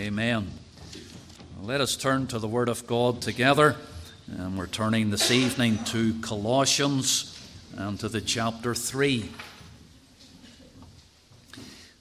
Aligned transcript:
Amen. 0.00 0.48
Let 1.60 1.82
us 1.82 1.94
turn 1.94 2.26
to 2.28 2.38
the 2.38 2.48
Word 2.48 2.70
of 2.70 2.86
God 2.86 3.20
together. 3.20 3.76
And 4.34 4.56
we're 4.56 4.66
turning 4.66 5.10
this 5.10 5.30
evening 5.30 5.84
to 5.86 6.18
Colossians 6.22 7.38
and 7.76 8.00
to 8.00 8.08
the 8.08 8.22
chapter 8.22 8.74
3. 8.74 9.30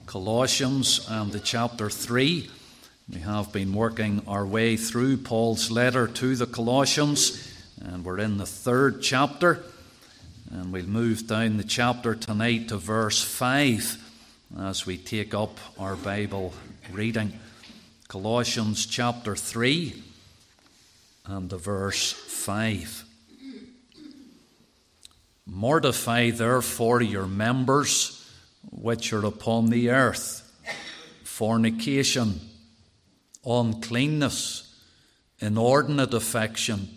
Colossians 0.06 1.06
and 1.10 1.34
the 1.34 1.42
chapter 1.42 1.90
3. 1.90 2.50
We 3.14 3.20
have 3.20 3.52
been 3.52 3.74
working 3.74 4.22
our 4.26 4.46
way 4.46 4.78
through 4.78 5.18
Paul's 5.18 5.70
letter 5.70 6.08
to 6.08 6.38
the 6.38 6.48
Colossians, 6.48 7.52
and 7.82 8.06
we're 8.06 8.20
in 8.20 8.38
the 8.38 8.46
third 8.46 9.02
chapter. 9.02 9.62
And 10.50 10.72
we'll 10.72 10.86
move 10.86 11.28
down 11.28 11.58
the 11.58 11.66
chapter 11.66 12.16
tonight 12.16 12.70
to 12.70 12.78
verse 12.78 13.22
5 13.22 13.98
as 14.58 14.86
we 14.86 14.96
take 14.96 15.34
up 15.34 15.58
our 15.78 15.98
Bible 15.98 16.54
reading. 16.94 17.38
Colossians 18.10 18.88
chapter 18.88 19.36
3 19.36 20.02
and 21.28 21.48
the 21.48 21.60
verse 21.60 22.12
5. 22.12 23.06
Mortify 25.46 26.32
therefore 26.32 27.04
your 27.04 27.28
members 27.28 28.28
which 28.72 29.14
are 29.14 29.24
upon 29.24 29.70
the 29.70 29.92
earth 29.92 30.42
fornication, 31.24 32.40
uncleanness, 33.46 34.76
inordinate 35.38 36.16
affection, 36.16 36.90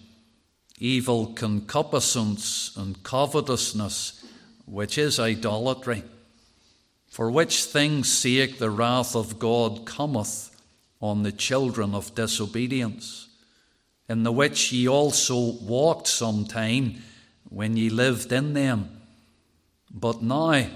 evil 0.79 1.27
concupiscence, 1.35 2.75
and 2.75 3.03
covetousness, 3.03 4.25
which 4.65 4.97
is 4.97 5.21
idolatry. 5.21 6.05
For 7.11 7.31
which 7.31 7.65
things 7.65 8.11
sake 8.11 8.59
the 8.59 8.71
wrath 8.71 9.15
of 9.15 9.39
God 9.39 9.85
cometh 9.85 10.49
on 11.03 11.25
the 11.25 11.33
children 11.33 11.95
of 11.97 12.15
disobedience, 12.15 13.29
in 14.09 14.23
the 14.23 14.33
which 14.33 14.73
ye 14.73 14.89
also 14.89 15.37
walked 15.61 16.07
sometime 16.07 16.95
when 17.49 17.77
ye 17.77 17.91
lived 17.91 18.33
in 18.33 18.55
them. 18.55 18.89
But 19.91 20.23
now 20.23 20.69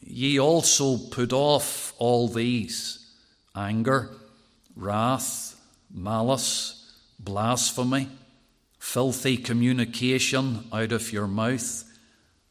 ye 0.00 0.40
also 0.40 0.98
put 0.98 1.32
off 1.32 1.94
all 1.98 2.26
these 2.26 2.98
anger, 3.54 4.10
wrath, 4.74 5.56
malice, 5.88 6.92
blasphemy, 7.20 8.08
filthy 8.80 9.36
communication 9.36 10.64
out 10.72 10.90
of 10.90 11.12
your 11.12 11.28
mouth. 11.28 11.84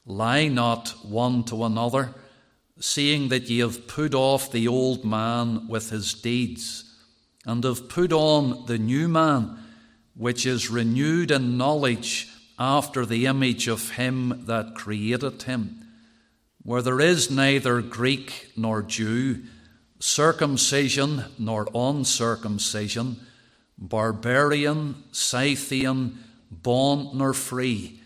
Lie 0.05 0.47
not 0.47 0.95
one 1.03 1.43
to 1.45 1.65
another, 1.65 2.15
seeing 2.79 3.27
that 3.27 3.49
ye 3.49 3.59
have 3.59 3.87
put 3.87 4.13
off 4.13 4.51
the 4.51 4.69
old 4.69 5.03
man 5.03 5.67
with 5.67 5.89
his 5.89 6.13
deeds 6.13 6.91
and 7.45 7.63
have 7.63 7.89
put 7.89 8.13
on 8.13 8.65
the 8.67 8.77
new 8.77 9.07
man, 9.07 9.57
which 10.15 10.45
is 10.45 10.69
renewed 10.69 11.31
in 11.31 11.57
knowledge 11.57 12.29
after 12.57 13.05
the 13.05 13.25
image 13.25 13.67
of 13.67 13.91
him 13.91 14.45
that 14.45 14.75
created 14.75 15.43
him, 15.43 15.87
where 16.61 16.81
there 16.81 17.01
is 17.01 17.29
neither 17.31 17.81
Greek 17.81 18.51
nor 18.55 18.81
Jew, 18.81 19.43
circumcision 19.99 21.25
nor 21.37 21.67
uncircumcision, 21.73 23.17
barbarian, 23.77 25.03
Scythian, 25.11 26.19
bond 26.51 27.13
nor 27.15 27.33
free, 27.33 27.99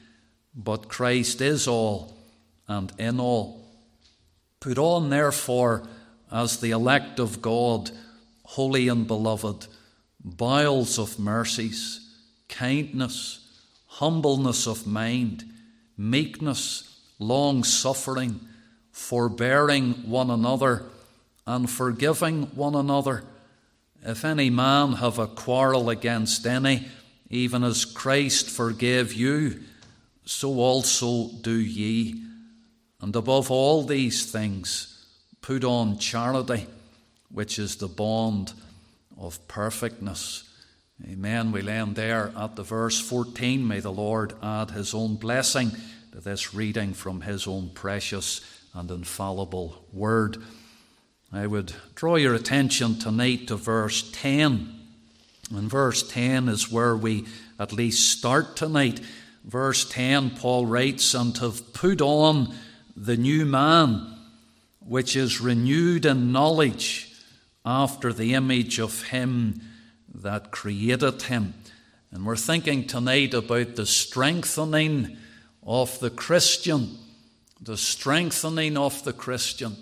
but 0.55 0.87
Christ 0.87 1.41
is 1.41 1.67
all 1.67 2.17
and 2.67 2.91
in 2.97 3.19
all. 3.19 3.65
Put 4.59 4.77
on, 4.77 5.09
therefore, 5.09 5.83
as 6.31 6.59
the 6.59 6.71
elect 6.71 7.19
of 7.19 7.41
God, 7.41 7.91
holy 8.47 8.87
and 8.87 9.05
beloved, 9.05 9.67
bowels 10.23 10.97
of 10.97 11.19
mercies, 11.19 11.99
kindness, 12.47 13.45
humbleness 13.87 14.65
of 14.65 14.87
mind, 14.87 15.43
meekness, 15.97 16.97
long 17.19 17.61
suffering, 17.65 18.39
forbearing 18.89 19.91
one 20.09 20.29
another, 20.29 20.83
and 21.45 21.69
forgiving 21.69 22.43
one 22.55 22.73
another. 22.73 23.21
If 24.01 24.23
any 24.23 24.49
man 24.49 24.93
have 24.93 25.19
a 25.19 25.27
quarrel 25.27 25.89
against 25.89 26.47
any, 26.47 26.87
even 27.29 27.65
as 27.65 27.83
Christ 27.83 28.49
forgave 28.49 29.11
you, 29.13 29.59
so 30.23 30.53
also 30.59 31.31
do 31.41 31.59
ye. 31.59 32.23
And 33.01 33.13
above 33.13 33.51
all 33.51 33.83
these 33.83 34.31
things, 34.31 35.05
put 35.41 35.65
on 35.65 35.97
charity 35.97 36.67
which 37.31 37.59
is 37.59 37.77
the 37.77 37.87
bond 37.87 38.53
of 39.19 39.47
perfectness. 39.47 40.43
Amen. 41.05 41.51
We'll 41.51 41.69
end 41.69 41.95
there 41.95 42.31
at 42.35 42.55
the 42.55 42.63
verse 42.63 42.99
14. 42.99 43.67
May 43.67 43.79
the 43.79 43.91
Lord 43.91 44.33
add 44.41 44.71
his 44.71 44.93
own 44.93 45.15
blessing 45.15 45.71
to 46.11 46.19
this 46.19 46.53
reading 46.53 46.93
from 46.93 47.21
his 47.21 47.47
own 47.47 47.69
precious 47.73 48.41
and 48.73 48.89
infallible 48.89 49.85
word. 49.93 50.37
I 51.31 51.45
would 51.45 51.73
draw 51.93 52.15
your 52.15 52.33
attention 52.33 52.97
tonight 52.97 53.47
to 53.47 53.57
verse 53.57 54.09
10. 54.11 54.73
And 55.55 55.69
verse 55.69 56.07
10 56.09 56.49
is 56.49 56.71
where 56.71 56.95
we 56.95 57.25
at 57.59 57.73
least 57.73 58.17
start 58.17 58.55
tonight. 58.55 58.99
Verse 59.43 59.87
10, 59.89 60.31
Paul 60.31 60.65
writes, 60.65 61.13
And 61.13 61.37
have 61.37 61.73
put 61.73 62.01
on 62.01 62.55
the 62.95 63.17
new 63.17 63.45
man, 63.45 64.17
which 64.79 65.15
is 65.15 65.39
renewed 65.41 66.05
in 66.05 66.31
knowledge 66.31 67.06
after 67.67 68.13
the 68.13 68.33
image 68.33 68.79
of 68.79 69.09
Him 69.09 69.61
that 70.21 70.51
created 70.51 71.23
him. 71.23 71.53
And 72.11 72.25
we're 72.25 72.37
thinking 72.37 72.87
tonight 72.87 73.33
about 73.33 73.75
the 73.75 73.85
strengthening 73.85 75.17
of 75.61 75.99
the 75.99 76.09
Christian. 76.09 76.97
The 77.61 77.77
strengthening 77.77 78.77
of 78.77 79.03
the 79.03 79.13
Christian. 79.13 79.75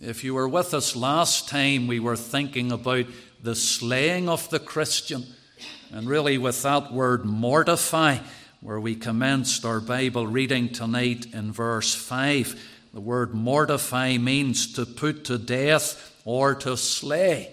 If 0.00 0.24
you 0.24 0.34
were 0.34 0.48
with 0.48 0.74
us 0.74 0.96
last 0.96 1.48
time, 1.48 1.86
we 1.86 2.00
were 2.00 2.16
thinking 2.16 2.72
about 2.72 3.06
the 3.40 3.54
slaying 3.54 4.28
of 4.28 4.50
the 4.50 4.58
Christian. 4.58 5.24
And 5.92 6.08
really, 6.08 6.36
with 6.36 6.62
that 6.62 6.92
word 6.92 7.24
mortify, 7.24 8.18
where 8.60 8.80
we 8.80 8.96
commenced 8.96 9.64
our 9.64 9.80
Bible 9.80 10.26
reading 10.26 10.70
tonight 10.70 11.26
in 11.32 11.52
verse 11.52 11.94
5, 11.94 12.60
the 12.92 13.00
word 13.00 13.34
mortify 13.34 14.16
means 14.18 14.72
to 14.72 14.84
put 14.84 15.24
to 15.26 15.38
death 15.38 16.13
or 16.24 16.54
to 16.54 16.76
slay. 16.76 17.50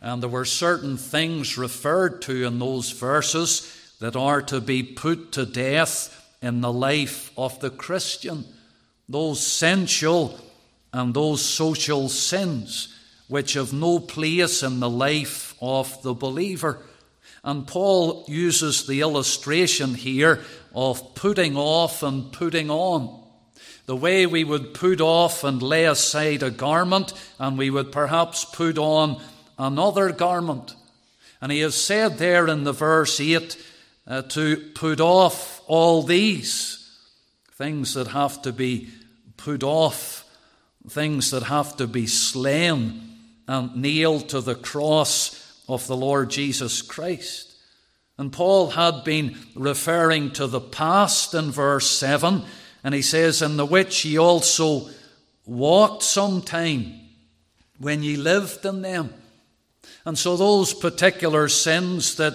And 0.00 0.22
there 0.22 0.30
were 0.30 0.44
certain 0.44 0.96
things 0.96 1.58
referred 1.58 2.22
to 2.22 2.46
in 2.46 2.58
those 2.58 2.90
verses 2.90 3.72
that 4.00 4.16
are 4.16 4.42
to 4.42 4.60
be 4.60 4.82
put 4.82 5.32
to 5.32 5.46
death 5.46 6.12
in 6.42 6.60
the 6.60 6.72
life 6.72 7.30
of 7.36 7.58
the 7.60 7.70
Christian. 7.70 8.44
Those 9.08 9.44
sensual 9.44 10.38
and 10.92 11.14
those 11.14 11.42
social 11.42 12.08
sins 12.08 12.94
which 13.28 13.54
have 13.54 13.72
no 13.72 13.98
place 13.98 14.62
in 14.62 14.80
the 14.80 14.90
life 14.90 15.54
of 15.60 16.02
the 16.02 16.14
believer. 16.14 16.78
And 17.42 17.66
Paul 17.66 18.24
uses 18.28 18.86
the 18.86 19.00
illustration 19.00 19.94
here 19.94 20.44
of 20.74 21.14
putting 21.14 21.56
off 21.56 22.02
and 22.02 22.32
putting 22.32 22.70
on 22.70 23.25
the 23.86 23.96
way 23.96 24.26
we 24.26 24.44
would 24.44 24.74
put 24.74 25.00
off 25.00 25.44
and 25.44 25.62
lay 25.62 25.84
aside 25.84 26.42
a 26.42 26.50
garment, 26.50 27.12
and 27.38 27.56
we 27.56 27.70
would 27.70 27.92
perhaps 27.92 28.44
put 28.44 28.78
on 28.78 29.22
another 29.58 30.12
garment. 30.12 30.74
And 31.40 31.52
he 31.52 31.60
has 31.60 31.74
said 31.74 32.18
there 32.18 32.48
in 32.48 32.64
the 32.64 32.72
verse 32.72 33.20
8 33.20 33.64
uh, 34.06 34.22
to 34.22 34.56
put 34.74 35.00
off 35.00 35.62
all 35.66 36.02
these 36.02 36.82
things 37.52 37.94
that 37.94 38.08
have 38.08 38.42
to 38.42 38.52
be 38.52 38.88
put 39.36 39.62
off, 39.62 40.24
things 40.88 41.30
that 41.30 41.44
have 41.44 41.76
to 41.76 41.86
be 41.86 42.06
slain 42.06 43.02
and 43.48 43.76
nailed 43.76 44.28
to 44.30 44.40
the 44.40 44.54
cross 44.54 45.62
of 45.68 45.86
the 45.86 45.96
Lord 45.96 46.30
Jesus 46.30 46.82
Christ. 46.82 47.54
And 48.18 48.32
Paul 48.32 48.70
had 48.70 49.04
been 49.04 49.36
referring 49.54 50.32
to 50.32 50.46
the 50.46 50.60
past 50.60 51.34
in 51.34 51.50
verse 51.50 51.90
7 51.90 52.42
and 52.84 52.94
he 52.94 53.02
says, 53.02 53.42
In 53.42 53.56
the 53.56 53.66
which 53.66 54.04
ye 54.04 54.18
also 54.18 54.88
walked 55.44 56.02
sometime 56.02 57.00
when 57.78 58.02
ye 58.02 58.16
lived 58.16 58.64
in 58.64 58.82
them. 58.82 59.12
And 60.04 60.18
so 60.18 60.36
those 60.36 60.72
particular 60.72 61.48
sins 61.48 62.16
that 62.16 62.34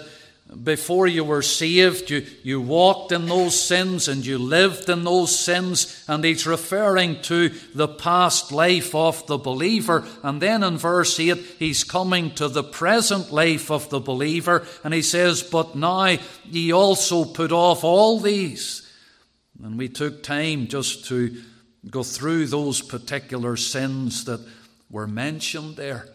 before 0.64 1.08
you 1.08 1.24
were 1.24 1.42
saved, 1.42 2.10
you, 2.10 2.26
you 2.44 2.60
walked 2.60 3.14
in 3.14 3.28
those 3.28 3.58
sins 3.58 4.10
and 4.10 4.26
you 4.26 4.38
lived 4.38 4.90
in 4.90 5.06
those 5.06 5.38
sins. 5.38 6.04
And 6.10 6.26
he's 6.26 6.46
referring 6.46 7.22
to 7.24 7.50
the 7.74 7.88
past 7.88 8.52
life 8.52 8.94
of 8.94 9.26
the 9.28 9.38
believer. 9.38 10.06
And 10.24 10.42
then 10.42 10.64
in 10.64 10.78
verse 10.78 11.18
8, 11.18 11.38
he's 11.58 11.86
coming 11.86 12.32
to 12.36 12.50
the 12.50 12.64
present 12.64 13.32
life 13.32 13.72
of 13.72 13.90
the 13.90 14.02
believer. 14.02 14.68
And 14.84 14.94
he 14.94 15.02
says, 15.02 15.42
But 15.42 15.76
now 15.76 16.18
ye 16.44 16.74
also 16.74 17.24
put 17.24 17.54
off 17.54 17.86
all 17.86 18.20
these 18.20 18.86
and 19.64 19.78
we 19.78 19.90
took 19.90 20.24
time 20.24 20.68
just 20.68 21.06
to 21.06 21.42
go 21.90 22.04
through 22.04 22.48
those 22.48 22.82
particular 22.82 23.56
sins 23.58 24.26
that 24.26 24.40
were 24.90 25.08
mentioned 25.08 25.76
there. 25.78 26.08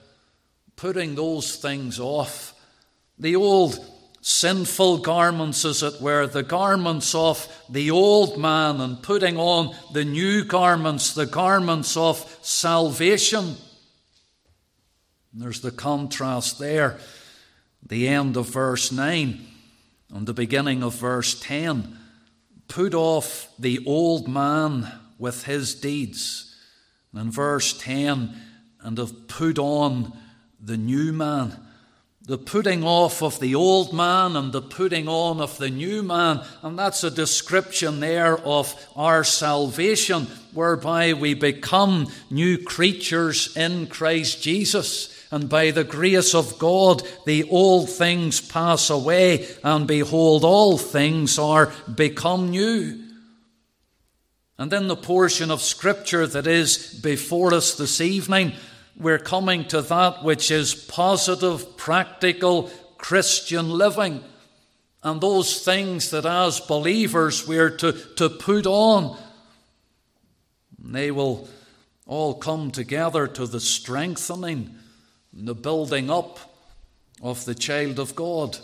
putting 0.76 1.14
those 1.14 1.56
things 1.56 1.98
off. 1.98 2.52
The 3.18 3.34
old 3.34 3.78
sinful 4.20 4.98
garments, 4.98 5.64
as 5.64 5.82
it 5.82 6.02
were, 6.02 6.26
the 6.26 6.42
garments 6.42 7.14
of 7.14 7.48
the 7.70 7.90
old 7.90 8.38
man, 8.38 8.80
and 8.82 9.02
putting 9.02 9.38
on 9.38 9.74
the 9.94 10.04
new 10.04 10.44
garments, 10.44 11.14
the 11.14 11.24
garments 11.24 11.96
of 11.96 12.38
salvation. 12.42 13.54
There's 15.32 15.60
the 15.60 15.70
contrast 15.70 16.58
there, 16.58 16.98
the 17.82 18.08
end 18.08 18.36
of 18.36 18.50
verse 18.50 18.92
9 18.92 19.40
and 20.12 20.26
the 20.26 20.34
beginning 20.34 20.82
of 20.82 20.94
verse 20.94 21.38
10. 21.40 21.96
Put 22.68 22.94
off 22.94 23.48
the 23.58 23.84
old 23.86 24.28
man 24.28 24.90
with 25.18 25.44
his 25.44 25.74
deeds. 25.74 26.54
And 27.12 27.32
verse 27.32 27.72
10, 27.78 28.34
and 28.80 28.98
have 28.98 29.26
put 29.28 29.58
on 29.58 30.12
the 30.60 30.76
new 30.76 31.12
man. 31.12 31.58
The 32.22 32.36
putting 32.36 32.84
off 32.84 33.22
of 33.22 33.40
the 33.40 33.54
old 33.54 33.94
man 33.94 34.36
and 34.36 34.52
the 34.52 34.60
putting 34.60 35.08
on 35.08 35.40
of 35.40 35.56
the 35.58 35.70
new 35.70 36.02
man. 36.02 36.42
And 36.62 36.78
that's 36.78 37.04
a 37.04 37.10
description 37.10 38.00
there 38.00 38.36
of 38.36 38.74
our 38.96 39.24
salvation, 39.24 40.26
whereby 40.52 41.12
we 41.14 41.34
become 41.34 42.12
new 42.28 42.58
creatures 42.58 43.56
in 43.56 43.86
Christ 43.86 44.42
Jesus. 44.42 45.15
And 45.30 45.48
by 45.48 45.70
the 45.70 45.84
grace 45.84 46.34
of 46.34 46.58
God, 46.58 47.02
the 47.24 47.48
old 47.50 47.90
things 47.90 48.40
pass 48.40 48.90
away, 48.90 49.46
and 49.64 49.86
behold, 49.86 50.44
all 50.44 50.78
things 50.78 51.38
are 51.38 51.72
become 51.92 52.50
new. 52.50 53.02
And 54.58 54.72
in 54.72 54.88
the 54.88 54.96
portion 54.96 55.50
of 55.50 55.60
Scripture 55.60 56.26
that 56.26 56.46
is 56.46 56.98
before 57.02 57.52
us 57.52 57.74
this 57.74 58.00
evening, 58.00 58.52
we're 58.98 59.18
coming 59.18 59.66
to 59.66 59.82
that 59.82 60.24
which 60.24 60.50
is 60.50 60.74
positive, 60.74 61.76
practical 61.76 62.70
Christian 62.96 63.68
living. 63.70 64.24
And 65.02 65.20
those 65.20 65.62
things 65.62 66.10
that 66.10 66.24
as 66.24 66.60
believers 66.60 67.46
we're 67.46 67.76
to, 67.76 67.92
to 68.16 68.30
put 68.30 68.66
on. 68.66 69.18
They 70.78 71.10
will 71.10 71.48
all 72.06 72.34
come 72.34 72.70
together 72.70 73.26
to 73.26 73.46
the 73.46 73.60
strengthening, 73.60 74.74
the 75.44 75.54
building 75.54 76.10
up 76.10 76.38
of 77.22 77.44
the 77.44 77.54
child 77.54 77.98
of 77.98 78.14
God. 78.14 78.58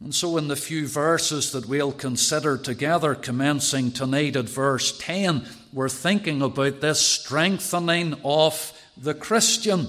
And 0.00 0.14
so, 0.14 0.36
in 0.36 0.48
the 0.48 0.56
few 0.56 0.86
verses 0.86 1.52
that 1.52 1.66
we'll 1.66 1.92
consider 1.92 2.56
together, 2.56 3.14
commencing 3.14 3.90
tonight 3.90 4.36
at 4.36 4.48
verse 4.48 4.96
10, 4.96 5.44
we're 5.72 5.88
thinking 5.88 6.40
about 6.40 6.80
this 6.80 7.00
strengthening 7.00 8.14
of 8.24 8.72
the 8.96 9.14
Christian. 9.14 9.88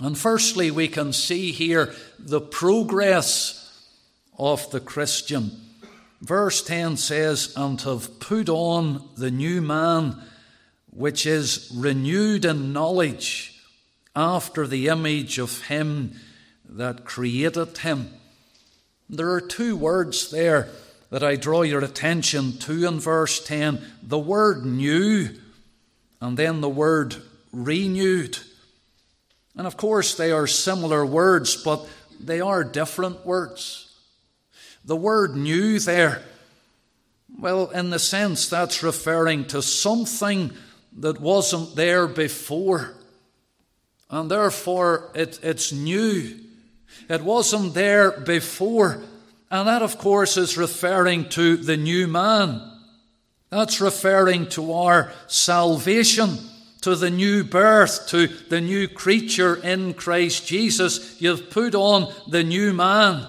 And 0.00 0.16
firstly, 0.16 0.70
we 0.70 0.88
can 0.88 1.12
see 1.12 1.52
here 1.52 1.94
the 2.18 2.40
progress 2.40 3.64
of 4.38 4.70
the 4.70 4.80
Christian. 4.80 5.50
Verse 6.22 6.62
10 6.62 6.96
says, 6.96 7.52
And 7.56 7.80
have 7.82 8.18
put 8.20 8.48
on 8.48 9.08
the 9.16 9.30
new 9.30 9.60
man, 9.60 10.20
which 10.90 11.26
is 11.26 11.70
renewed 11.76 12.44
in 12.44 12.72
knowledge 12.72 13.57
after 14.18 14.66
the 14.66 14.88
image 14.88 15.38
of 15.38 15.62
him 15.68 16.12
that 16.68 17.04
created 17.04 17.78
him. 17.78 18.12
There 19.08 19.30
are 19.30 19.40
two 19.40 19.76
words 19.76 20.32
there 20.32 20.68
that 21.10 21.22
I 21.22 21.36
draw 21.36 21.62
your 21.62 21.84
attention 21.84 22.58
to 22.58 22.88
in 22.88 22.98
verse 22.98 23.42
10 23.44 23.80
the 24.02 24.18
word 24.18 24.66
new, 24.66 25.28
and 26.20 26.36
then 26.36 26.60
the 26.60 26.68
word 26.68 27.14
renewed. 27.52 28.38
And 29.56 29.68
of 29.68 29.76
course, 29.76 30.16
they 30.16 30.32
are 30.32 30.48
similar 30.48 31.06
words, 31.06 31.54
but 31.62 31.88
they 32.18 32.40
are 32.40 32.64
different 32.64 33.24
words. 33.24 33.96
The 34.84 34.96
word 34.96 35.36
new 35.36 35.78
there, 35.78 36.24
well, 37.38 37.70
in 37.70 37.90
the 37.90 38.00
sense 38.00 38.48
that's 38.48 38.82
referring 38.82 39.44
to 39.46 39.62
something 39.62 40.50
that 40.98 41.20
wasn't 41.20 41.76
there 41.76 42.08
before. 42.08 42.97
And 44.10 44.30
therefore, 44.30 45.10
it, 45.14 45.38
it's 45.42 45.72
new. 45.72 46.38
It 47.08 47.22
wasn't 47.22 47.74
there 47.74 48.10
before. 48.12 49.02
And 49.50 49.68
that, 49.68 49.82
of 49.82 49.98
course, 49.98 50.36
is 50.36 50.58
referring 50.58 51.28
to 51.30 51.56
the 51.56 51.76
new 51.76 52.06
man. 52.06 52.60
That's 53.50 53.80
referring 53.80 54.48
to 54.50 54.72
our 54.72 55.12
salvation 55.26 56.38
to 56.80 56.94
the 56.94 57.10
new 57.10 57.44
birth, 57.44 58.08
to 58.08 58.26
the 58.26 58.60
new 58.60 58.88
creature 58.88 59.56
in 59.56 59.94
Christ 59.94 60.46
Jesus. 60.46 61.20
You've 61.20 61.50
put 61.50 61.74
on 61.74 62.12
the 62.28 62.44
new 62.44 62.72
man. 62.72 63.26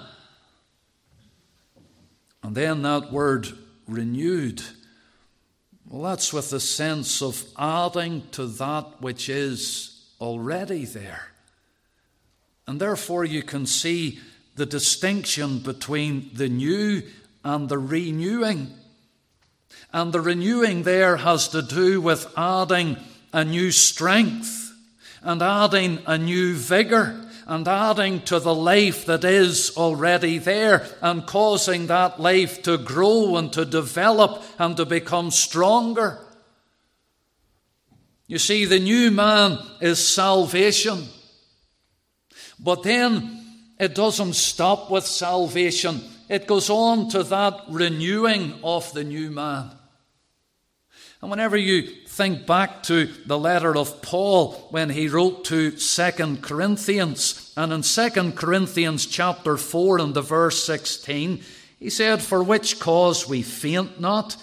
And 2.44 2.56
then 2.56 2.84
that 2.84 3.12
word 3.12 3.48
renewed. 3.88 4.62
Well, 5.88 6.04
that's 6.04 6.32
with 6.32 6.52
the 6.52 6.60
sense 6.60 7.22
of 7.22 7.44
adding 7.58 8.24
to 8.32 8.46
that 8.46 9.02
which 9.02 9.30
is 9.30 9.99
already 10.20 10.86
there. 10.86 11.28
And 12.68 12.80
therefore, 12.80 13.26
you 13.26 13.44
can 13.44 13.66
see 13.66 14.20
the 14.56 14.66
distinction 14.66 15.60
between 15.60 16.30
the 16.34 16.50
new 16.50 17.04
and 17.44 17.70
the 17.70 17.78
renewing. 17.78 18.74
And 19.92 20.14
the 20.14 20.22
renewing 20.22 20.84
there 20.84 21.18
has 21.18 21.48
to 21.50 21.62
do 21.62 22.02
with 22.02 22.32
adding 22.38 22.98
a 23.34 23.44
new 23.44 23.72
strength 23.72 24.74
and 25.22 25.42
adding 25.42 26.00
a 26.06 26.18
new 26.18 26.54
vigor 26.54 27.26
and 27.48 27.68
adding 27.68 28.22
to 28.22 28.40
the 28.40 28.54
life 28.54 29.06
that 29.06 29.24
is 29.24 29.76
already 29.76 30.38
there 30.38 30.86
and 31.02 31.26
causing 31.26 31.88
that 31.88 32.20
life 32.20 32.62
to 32.62 32.78
grow 32.78 33.38
and 33.38 33.52
to 33.54 33.66
develop 33.66 34.44
and 34.60 34.78
to 34.78 34.86
become 34.86 35.32
stronger. 35.32 36.20
You 38.30 38.38
see, 38.38 38.66
the 38.66 38.80
new 38.80 39.10
man 39.10 39.58
is 39.82 39.98
salvation. 39.98 41.04
But 42.60 42.84
then 42.84 43.44
it 43.80 43.96
doesn't 43.96 44.34
stop 44.34 44.92
with 44.92 45.04
salvation, 45.04 46.00
it 46.30 46.46
goes 46.46 46.70
on 46.70 47.10
to 47.10 47.24
that 47.24 47.60
renewing 47.70 48.54
of 48.64 48.94
the 48.94 49.04
new 49.04 49.32
man. 49.32 49.72
And 51.24 51.32
whenever 51.32 51.58
you 51.58 51.82
think 52.08 52.46
back 52.46 52.84
to 52.84 53.08
the 53.26 53.38
letter 53.38 53.76
of 53.76 54.04
Paul 54.04 54.52
when 54.70 54.92
he 54.92 55.08
wrote 55.08 55.46
to 55.46 55.76
Second 55.78 56.44
Corinthians, 56.44 57.52
and 57.58 57.74
in 57.74 57.82
Second 57.82 58.36
Corinthians 58.38 59.08
chapter 59.08 59.58
4 59.58 59.98
and 59.98 60.14
the 60.14 60.22
verse 60.22 60.64
16, 60.64 61.42
he 61.80 61.90
said, 61.90 62.22
For 62.22 62.44
which 62.44 62.80
cause 62.80 63.28
we 63.28 63.42
faint 63.42 64.00
not, 64.00 64.38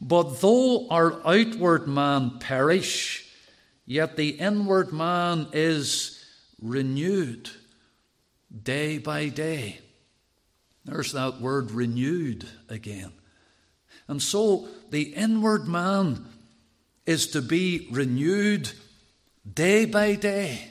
but 0.00 0.40
though 0.40 0.88
our 0.88 1.24
outward 1.24 1.86
man 1.86 2.40
perish, 2.40 3.26
yet 3.88 4.16
the 4.16 4.28
inward 4.28 4.92
man 4.92 5.48
is 5.54 6.22
renewed 6.60 7.48
day 8.62 8.98
by 8.98 9.28
day. 9.28 9.80
There's 10.84 11.12
that 11.12 11.40
word 11.40 11.70
renewed 11.70 12.46
again. 12.68 13.12
And 14.06 14.22
so 14.22 14.68
the 14.90 15.14
inward 15.14 15.66
man 15.66 16.26
is 17.06 17.28
to 17.28 17.40
be 17.40 17.88
renewed 17.90 18.70
day 19.50 19.86
by 19.86 20.16
day. 20.16 20.70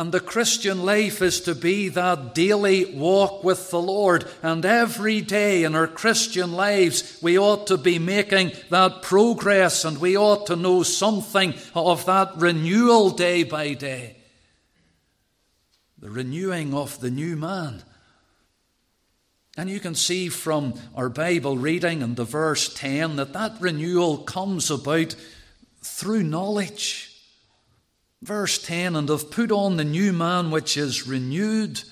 And 0.00 0.12
the 0.12 0.18
Christian 0.18 0.82
life 0.86 1.20
is 1.20 1.42
to 1.42 1.54
be 1.54 1.90
that 1.90 2.34
daily 2.34 2.86
walk 2.86 3.44
with 3.44 3.68
the 3.68 3.82
Lord. 3.82 4.26
And 4.42 4.64
every 4.64 5.20
day 5.20 5.62
in 5.62 5.74
our 5.74 5.86
Christian 5.86 6.54
lives, 6.54 7.18
we 7.20 7.38
ought 7.38 7.66
to 7.66 7.76
be 7.76 7.98
making 7.98 8.52
that 8.70 9.02
progress 9.02 9.84
and 9.84 9.98
we 9.98 10.16
ought 10.16 10.46
to 10.46 10.56
know 10.56 10.84
something 10.84 11.52
of 11.74 12.06
that 12.06 12.32
renewal 12.36 13.10
day 13.10 13.42
by 13.42 13.74
day. 13.74 14.16
The 15.98 16.08
renewing 16.08 16.72
of 16.72 16.98
the 17.00 17.10
new 17.10 17.36
man. 17.36 17.82
And 19.58 19.68
you 19.68 19.80
can 19.80 19.94
see 19.94 20.30
from 20.30 20.80
our 20.94 21.10
Bible 21.10 21.58
reading 21.58 22.02
and 22.02 22.16
the 22.16 22.24
verse 22.24 22.72
10 22.72 23.16
that 23.16 23.34
that 23.34 23.60
renewal 23.60 24.16
comes 24.16 24.70
about 24.70 25.14
through 25.82 26.22
knowledge. 26.22 27.09
Verse 28.22 28.62
10 28.62 28.96
and 28.96 29.08
have 29.08 29.30
put 29.30 29.50
on 29.50 29.76
the 29.76 29.84
new 29.84 30.12
man 30.12 30.50
which 30.50 30.76
is 30.76 31.06
renewed 31.06 31.82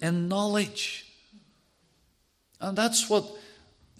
in 0.00 0.28
knowledge. 0.28 1.06
And 2.60 2.76
that's 2.76 3.10
what 3.10 3.26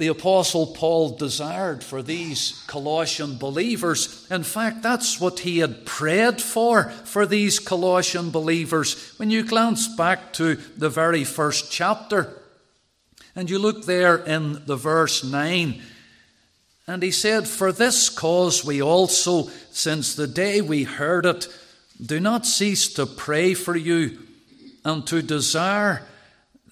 the 0.00 0.06
Apostle 0.06 0.68
Paul 0.68 1.16
desired 1.18 1.84
for 1.84 2.02
these 2.02 2.64
Colossian 2.66 3.36
believers. 3.36 4.26
In 4.30 4.44
fact, 4.44 4.82
that's 4.82 5.20
what 5.20 5.40
he 5.40 5.58
had 5.58 5.84
prayed 5.84 6.40
for 6.40 6.84
for 7.04 7.26
these 7.26 7.58
Colossian 7.58 8.30
believers. 8.30 9.12
When 9.18 9.30
you 9.30 9.44
glance 9.44 9.88
back 9.88 10.32
to 10.34 10.54
the 10.54 10.88
very 10.88 11.24
first 11.24 11.70
chapter, 11.70 12.34
and 13.36 13.50
you 13.50 13.58
look 13.58 13.84
there 13.84 14.16
in 14.16 14.64
the 14.64 14.76
verse 14.76 15.22
9, 15.22 15.82
and 16.90 17.04
he 17.04 17.12
said, 17.12 17.46
For 17.46 17.70
this 17.70 18.08
cause 18.08 18.64
we 18.64 18.82
also, 18.82 19.44
since 19.70 20.14
the 20.16 20.26
day 20.26 20.60
we 20.60 20.82
heard 20.82 21.24
it, 21.24 21.46
do 22.04 22.18
not 22.18 22.46
cease 22.46 22.92
to 22.94 23.06
pray 23.06 23.54
for 23.54 23.76
you 23.76 24.18
and 24.84 25.06
to 25.06 25.22
desire 25.22 26.02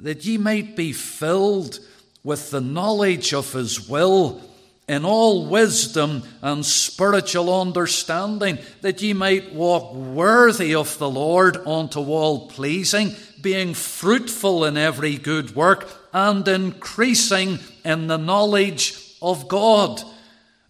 that 0.01 0.25
ye 0.25 0.37
might 0.37 0.75
be 0.75 0.93
filled 0.93 1.79
with 2.25 2.51
the 2.51 2.61
knowledge 2.61 3.33
of 3.33 3.53
his 3.53 3.89
will 3.89 4.43
in 4.89 5.05
all 5.05 5.47
wisdom 5.47 6.25
and 6.43 6.67
spiritual 6.67 7.61
understanding, 7.61 8.59
that 8.81 9.01
ye 9.01 9.13
might 9.13 9.55
walk 9.55 9.95
worthy 9.95 10.75
of 10.75 10.99
the 10.99 11.11
Lord 11.11 11.59
unto 11.59 12.01
all 12.01 12.49
pleasing, 12.49 13.15
being 13.41 13.73
fruitful 13.73 14.65
in 14.65 14.77
every 14.77 15.17
good 15.17 15.55
work 15.55 15.89
and 16.13 16.49
increasing 16.49 17.61
in 17.85 18.09
the 18.09 18.17
knowledge 18.17 19.08
of 19.21 19.49
God. 19.49 20.03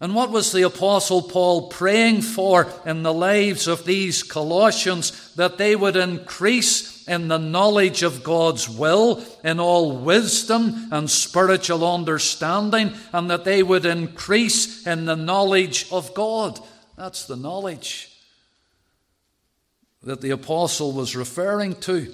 And 0.01 0.15
what 0.15 0.31
was 0.31 0.51
the 0.53 0.61
Apostle 0.61 1.21
Paul 1.21 1.67
praying 1.67 2.21
for 2.21 2.71
in 2.85 3.03
the 3.03 3.13
lives 3.13 3.67
of 3.67 3.83
these 3.83 4.23
Colossians? 4.23 5.33
That 5.35 5.57
they 5.57 5.75
would 5.75 5.97
increase 5.97 7.05
in 7.05 7.27
the 7.27 7.37
knowledge 7.37 8.03
of 8.03 8.23
God's 8.23 8.69
will, 8.69 9.23
in 9.43 9.59
all 9.59 9.97
wisdom 9.97 10.87
and 10.91 11.09
spiritual 11.09 11.85
understanding, 11.85 12.93
and 13.11 13.29
that 13.29 13.43
they 13.43 13.61
would 13.61 13.85
increase 13.85 14.87
in 14.87 15.05
the 15.05 15.15
knowledge 15.15 15.91
of 15.91 16.13
God. 16.13 16.59
That's 16.95 17.25
the 17.25 17.35
knowledge 17.35 18.09
that 20.03 20.21
the 20.21 20.29
Apostle 20.29 20.93
was 20.93 21.15
referring 21.15 21.75
to. 21.75 22.13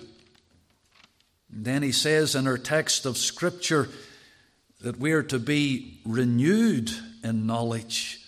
And 1.52 1.66
then 1.66 1.84
he 1.84 1.92
says 1.92 2.34
in 2.36 2.48
our 2.48 2.58
text 2.58 3.06
of 3.06 3.18
Scripture 3.18 3.90
that 4.86 5.00
we 5.00 5.14
are 5.14 5.24
to 5.24 5.40
be 5.40 6.00
renewed 6.06 6.92
in 7.24 7.48
knowledge. 7.48 8.20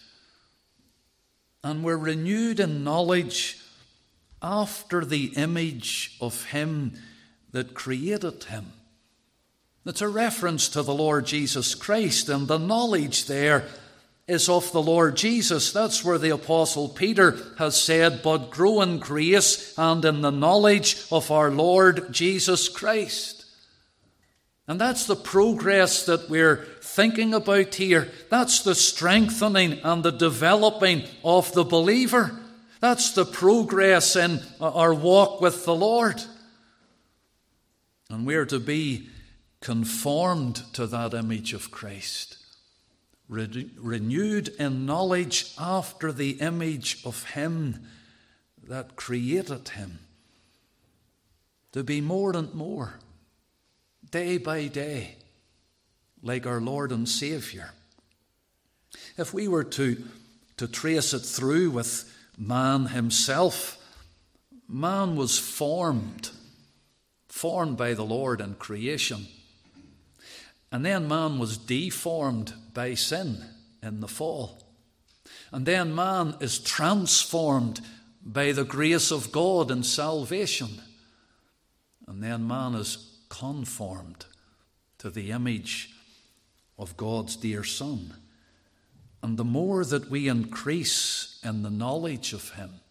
And 1.63 1.83
we're 1.83 1.95
renewed 1.95 2.59
in 2.59 2.83
knowledge 2.83 3.59
after 4.41 5.05
the 5.05 5.25
image 5.35 6.17
of 6.19 6.45
Him 6.45 6.93
that 7.51 7.75
created 7.75 8.45
Him. 8.45 8.71
It's 9.85 10.01
a 10.01 10.07
reference 10.07 10.67
to 10.69 10.81
the 10.81 10.95
Lord 10.95 11.27
Jesus 11.27 11.75
Christ, 11.75 12.27
and 12.27 12.47
the 12.47 12.57
knowledge 12.57 13.25
there 13.25 13.65
is 14.27 14.49
of 14.49 14.71
the 14.71 14.81
Lord 14.81 15.15
Jesus. 15.15 15.71
That's 15.71 16.03
where 16.03 16.17
the 16.17 16.31
Apostle 16.31 16.89
Peter 16.89 17.37
has 17.59 17.79
said, 17.79 18.23
But 18.23 18.49
grow 18.49 18.81
in 18.81 18.97
grace 18.97 19.77
and 19.77 20.03
in 20.03 20.21
the 20.21 20.31
knowledge 20.31 21.05
of 21.11 21.29
our 21.29 21.51
Lord 21.51 22.11
Jesus 22.11 22.67
Christ. 22.67 23.36
And 24.67 24.81
that's 24.81 25.05
the 25.05 25.15
progress 25.15 26.05
that 26.07 26.29
we're 26.29 26.65
thinking 26.81 27.33
about 27.33 27.75
here. 27.75 28.09
That's 28.29 28.63
the 28.63 28.75
strengthening 28.75 29.79
and 29.83 30.03
the 30.03 30.11
developing 30.11 31.03
of 31.23 31.53
the 31.53 31.63
believer. 31.63 32.37
That's 32.81 33.11
the 33.11 33.25
progress 33.25 34.17
in 34.17 34.41
our 34.59 34.93
walk 34.93 35.39
with 35.39 35.63
the 35.63 35.75
Lord. 35.75 36.21
And 38.09 38.25
we're 38.25 38.45
to 38.45 38.59
be 38.59 39.09
conformed 39.61 40.63
to 40.73 40.85
that 40.87 41.13
image 41.13 41.53
of 41.53 41.71
Christ, 41.71 42.37
Re- 43.29 43.69
renewed 43.77 44.49
in 44.59 44.85
knowledge 44.85 45.53
after 45.59 46.11
the 46.11 46.31
image 46.41 47.03
of 47.05 47.23
Him 47.31 47.87
that 48.63 48.95
created 48.95 49.69
Him, 49.69 49.99
to 51.73 51.83
be 51.83 51.99
more 51.99 52.35
and 52.35 52.53
more 52.53 52.99
day 54.11 54.37
by 54.37 54.67
day, 54.67 55.15
like 56.21 56.45
our 56.45 56.61
Lord 56.61 56.91
and 56.91 57.07
Saviour. 57.07 57.71
If 59.17 59.33
we 59.33 59.47
were 59.47 59.63
to, 59.63 60.03
to 60.57 60.67
trace 60.67 61.13
it 61.13 61.19
through 61.19 61.71
with 61.71 62.13
man 62.37 62.87
himself, 62.87 63.77
man 64.67 65.15
was 65.15 65.39
formed, 65.39 66.31
formed 67.27 67.77
by 67.77 67.93
the 67.93 68.05
Lord 68.05 68.41
in 68.41 68.55
creation. 68.55 69.27
And 70.71 70.85
then 70.85 71.07
man 71.07 71.39
was 71.39 71.57
deformed 71.57 72.53
by 72.73 72.93
sin 72.93 73.43
in 73.81 74.01
the 74.01 74.07
fall. 74.07 74.63
And 75.51 75.65
then 75.65 75.95
man 75.95 76.35
is 76.39 76.59
transformed 76.59 77.79
by 78.23 78.51
the 78.51 78.65
grace 78.65 79.11
of 79.11 79.31
God 79.31 79.71
in 79.71 79.83
salvation. 79.83 80.81
And 82.07 82.21
then 82.21 82.47
man 82.47 82.75
is 82.75 83.16
conformed 83.29 84.25
to 84.99 85.09
the 85.09 85.31
image 85.31 85.93
of 86.77 86.97
God's 86.97 87.35
dear 87.35 87.63
Son. 87.63 88.15
And 89.21 89.37
the 89.37 89.43
more 89.43 89.83
that 89.83 90.09
we 90.09 90.27
increase 90.27 91.39
in 91.43 91.63
the 91.63 91.69
knowledge 91.69 92.33
of 92.33 92.51
Him, 92.51 92.81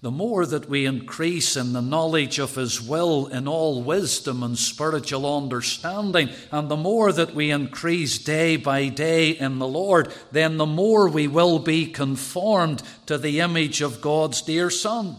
the 0.00 0.10
more 0.10 0.44
that 0.44 0.68
we 0.68 0.84
increase 0.84 1.56
in 1.56 1.72
the 1.72 1.80
knowledge 1.80 2.38
of 2.38 2.56
His 2.56 2.80
will 2.80 3.26
in 3.28 3.48
all 3.48 3.82
wisdom 3.82 4.42
and 4.42 4.58
spiritual 4.58 5.24
understanding, 5.36 6.28
and 6.52 6.68
the 6.68 6.76
more 6.76 7.10
that 7.12 7.34
we 7.34 7.50
increase 7.50 8.18
day 8.18 8.56
by 8.56 8.88
day 8.88 9.30
in 9.30 9.58
the 9.58 9.66
Lord, 9.66 10.12
then 10.30 10.58
the 10.58 10.66
more 10.66 11.08
we 11.08 11.26
will 11.26 11.58
be 11.58 11.86
conformed 11.86 12.82
to 13.06 13.16
the 13.16 13.40
image 13.40 13.80
of 13.80 14.02
God's 14.02 14.42
dear 14.42 14.68
Son. 14.68 15.16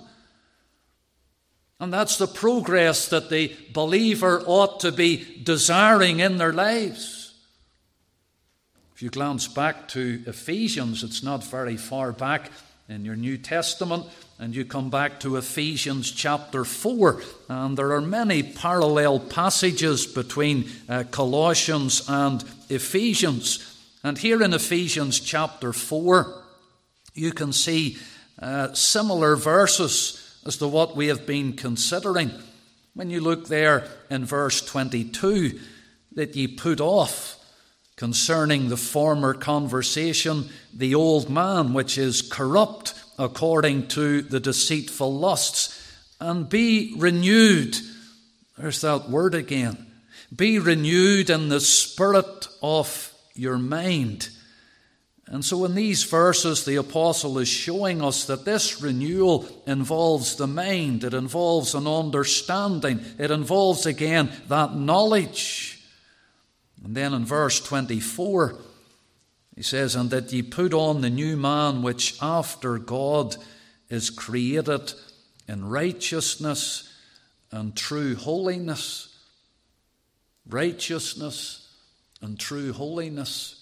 And 1.79 1.91
that's 1.91 2.17
the 2.17 2.27
progress 2.27 3.09
that 3.09 3.29
the 3.29 3.53
believer 3.73 4.41
ought 4.45 4.79
to 4.81 4.91
be 4.91 5.41
desiring 5.43 6.19
in 6.19 6.37
their 6.37 6.53
lives. 6.53 7.33
If 8.95 9.01
you 9.01 9.09
glance 9.09 9.49
back 9.49 9.89
to 9.89 10.23
Ephesians, 10.25 11.03
it's 11.03 11.21
not 11.21 11.43
very 11.43 11.75
far 11.75 12.13
back 12.13 12.49
in 12.87 13.03
your 13.03 13.17
New 13.17 13.37
Testament, 13.37 14.05
and 14.39 14.55
you 14.55 14.63
come 14.63 14.89
back 14.89 15.19
to 15.19 15.35
Ephesians 15.35 16.09
chapter 16.11 16.63
4, 16.63 17.21
and 17.49 17.77
there 17.77 17.91
are 17.91 18.01
many 18.01 18.41
parallel 18.41 19.19
passages 19.19 20.05
between 20.05 20.69
uh, 20.87 21.03
Colossians 21.11 22.07
and 22.07 22.41
Ephesians. 22.69 23.79
And 24.01 24.17
here 24.17 24.41
in 24.41 24.53
Ephesians 24.53 25.19
chapter 25.19 25.73
4, 25.73 26.43
you 27.13 27.33
can 27.33 27.51
see 27.51 27.97
uh, 28.39 28.71
similar 28.73 29.35
verses 29.35 30.24
as 30.45 30.57
to 30.57 30.67
what 30.67 30.95
we 30.95 31.07
have 31.07 31.25
been 31.25 31.53
considering. 31.53 32.31
When 32.93 33.09
you 33.09 33.19
look 33.19 33.47
there 33.47 33.87
in 34.09 34.25
verse 34.25 34.61
22, 34.61 35.59
that 36.13 36.35
ye 36.35 36.47
put 36.47 36.79
off 36.79 37.37
concerning 37.95 38.69
the 38.69 38.77
former 38.77 39.33
conversation 39.33 40.49
the 40.73 40.95
old 40.95 41.29
man 41.29 41.73
which 41.73 41.97
is 41.97 42.21
corrupt 42.21 42.93
according 43.17 43.87
to 43.87 44.21
the 44.21 44.39
deceitful 44.39 45.13
lusts, 45.13 45.81
and 46.19 46.49
be 46.49 46.93
renewed. 46.97 47.77
There's 48.57 48.81
that 48.81 49.09
word 49.09 49.33
again. 49.33 49.85
Be 50.35 50.59
renewed 50.59 51.29
in 51.29 51.49
the 51.49 51.61
spirit 51.61 52.47
of 52.61 53.13
your 53.33 53.57
mind 53.57 54.29
and 55.27 55.43
so, 55.43 55.65
in 55.65 55.73
these 55.73 56.03
verses, 56.03 56.65
the 56.65 56.75
apostle 56.75 57.39
is 57.39 57.47
showing 57.47 58.03
us 58.03 58.25
that 58.25 58.45
this 58.45 58.79
renewal 58.81 59.47
involves 59.65 60.35
the 60.35 60.45
mind, 60.45 61.03
it 61.03 61.15
involves 61.15 61.73
an 61.73 61.87
understanding, 61.87 63.03
it 63.17 63.31
involves 63.31 63.87
again 63.87 64.31
that 64.49 64.75
knowledge. 64.75 65.83
And 66.83 66.95
then 66.95 67.13
in 67.13 67.25
verse 67.25 67.59
24, 67.59 68.55
he 69.55 69.63
says, 69.63 69.95
And 69.95 70.11
that 70.11 70.31
ye 70.31 70.43
put 70.43 70.73
on 70.75 71.01
the 71.01 71.09
new 71.09 71.35
man 71.35 71.81
which 71.81 72.21
after 72.21 72.77
God 72.77 73.35
is 73.89 74.11
created 74.11 74.93
in 75.47 75.67
righteousness 75.67 76.93
and 77.51 77.75
true 77.75 78.15
holiness. 78.15 79.17
Righteousness 80.47 81.67
and 82.21 82.39
true 82.39 82.73
holiness. 82.73 83.54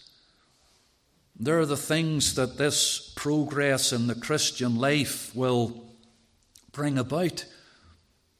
They're 1.39 1.65
the 1.65 1.77
things 1.77 2.35
that 2.35 2.57
this 2.57 3.11
progress 3.15 3.91
in 3.91 4.07
the 4.07 4.15
Christian 4.15 4.75
life 4.75 5.35
will 5.35 5.93
bring 6.71 6.97
about. 6.97 7.45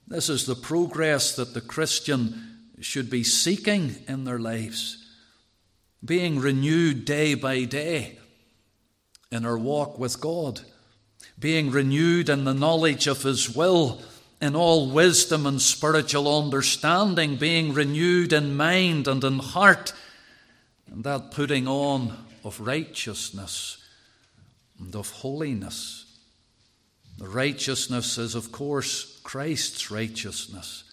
This 0.07 0.29
is 0.29 0.45
the 0.45 0.55
progress 0.55 1.35
that 1.35 1.53
the 1.53 1.62
Christian 1.62 2.50
should 2.81 3.09
be 3.09 3.23
seeking 3.23 3.95
in 4.07 4.25
their 4.25 4.39
lives, 4.39 4.97
being 6.03 6.39
renewed 6.39 7.05
day 7.05 7.33
by 7.33 7.63
day 7.63 8.19
in 9.31 9.45
our 9.45 9.57
walk 9.57 9.97
with 9.97 10.19
God, 10.19 10.62
being 11.39 11.71
renewed 11.71 12.29
in 12.29 12.43
the 12.43 12.53
knowledge 12.53 13.07
of 13.07 13.23
His 13.23 13.55
will, 13.55 14.01
in 14.41 14.55
all 14.55 14.91
wisdom 14.91 15.45
and 15.45 15.62
spiritual 15.62 16.43
understanding, 16.43 17.38
being 17.38 17.73
renewed 17.73 18.33
in 18.33 18.55
mind 18.55 19.07
and 19.07 19.23
in 19.23 19.39
heart, 19.39 19.93
and 20.91 21.03
that 21.05 21.31
putting 21.31 21.67
on 21.67 22.17
of 22.43 22.59
righteousness 22.59 23.77
and 24.79 24.95
of 24.95 25.09
holiness. 25.09 26.05
The 27.17 27.27
righteousness 27.27 28.17
is, 28.17 28.35
of 28.35 28.51
course, 28.51 29.19
Christ's 29.23 29.91
righteousness 29.91 30.83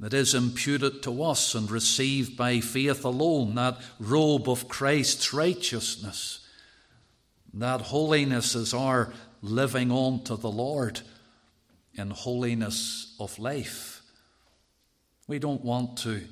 that 0.00 0.12
is 0.12 0.34
imputed 0.34 1.02
to 1.04 1.22
us 1.22 1.54
and 1.54 1.70
received 1.70 2.36
by 2.36 2.60
faith 2.60 3.04
alone, 3.04 3.54
that 3.54 3.78
robe 4.00 4.48
of 4.48 4.68
Christ's 4.68 5.32
righteousness. 5.32 6.46
That 7.54 7.80
holiness 7.80 8.54
is 8.54 8.74
our 8.74 9.12
living 9.40 9.92
on 9.92 10.24
to 10.24 10.36
the 10.36 10.50
Lord 10.50 11.00
in 11.94 12.10
holiness 12.10 13.14
of 13.20 13.38
life. 13.38 14.02
We 15.28 15.38
don't 15.38 15.64
want 15.64 15.98
to 15.98 16.22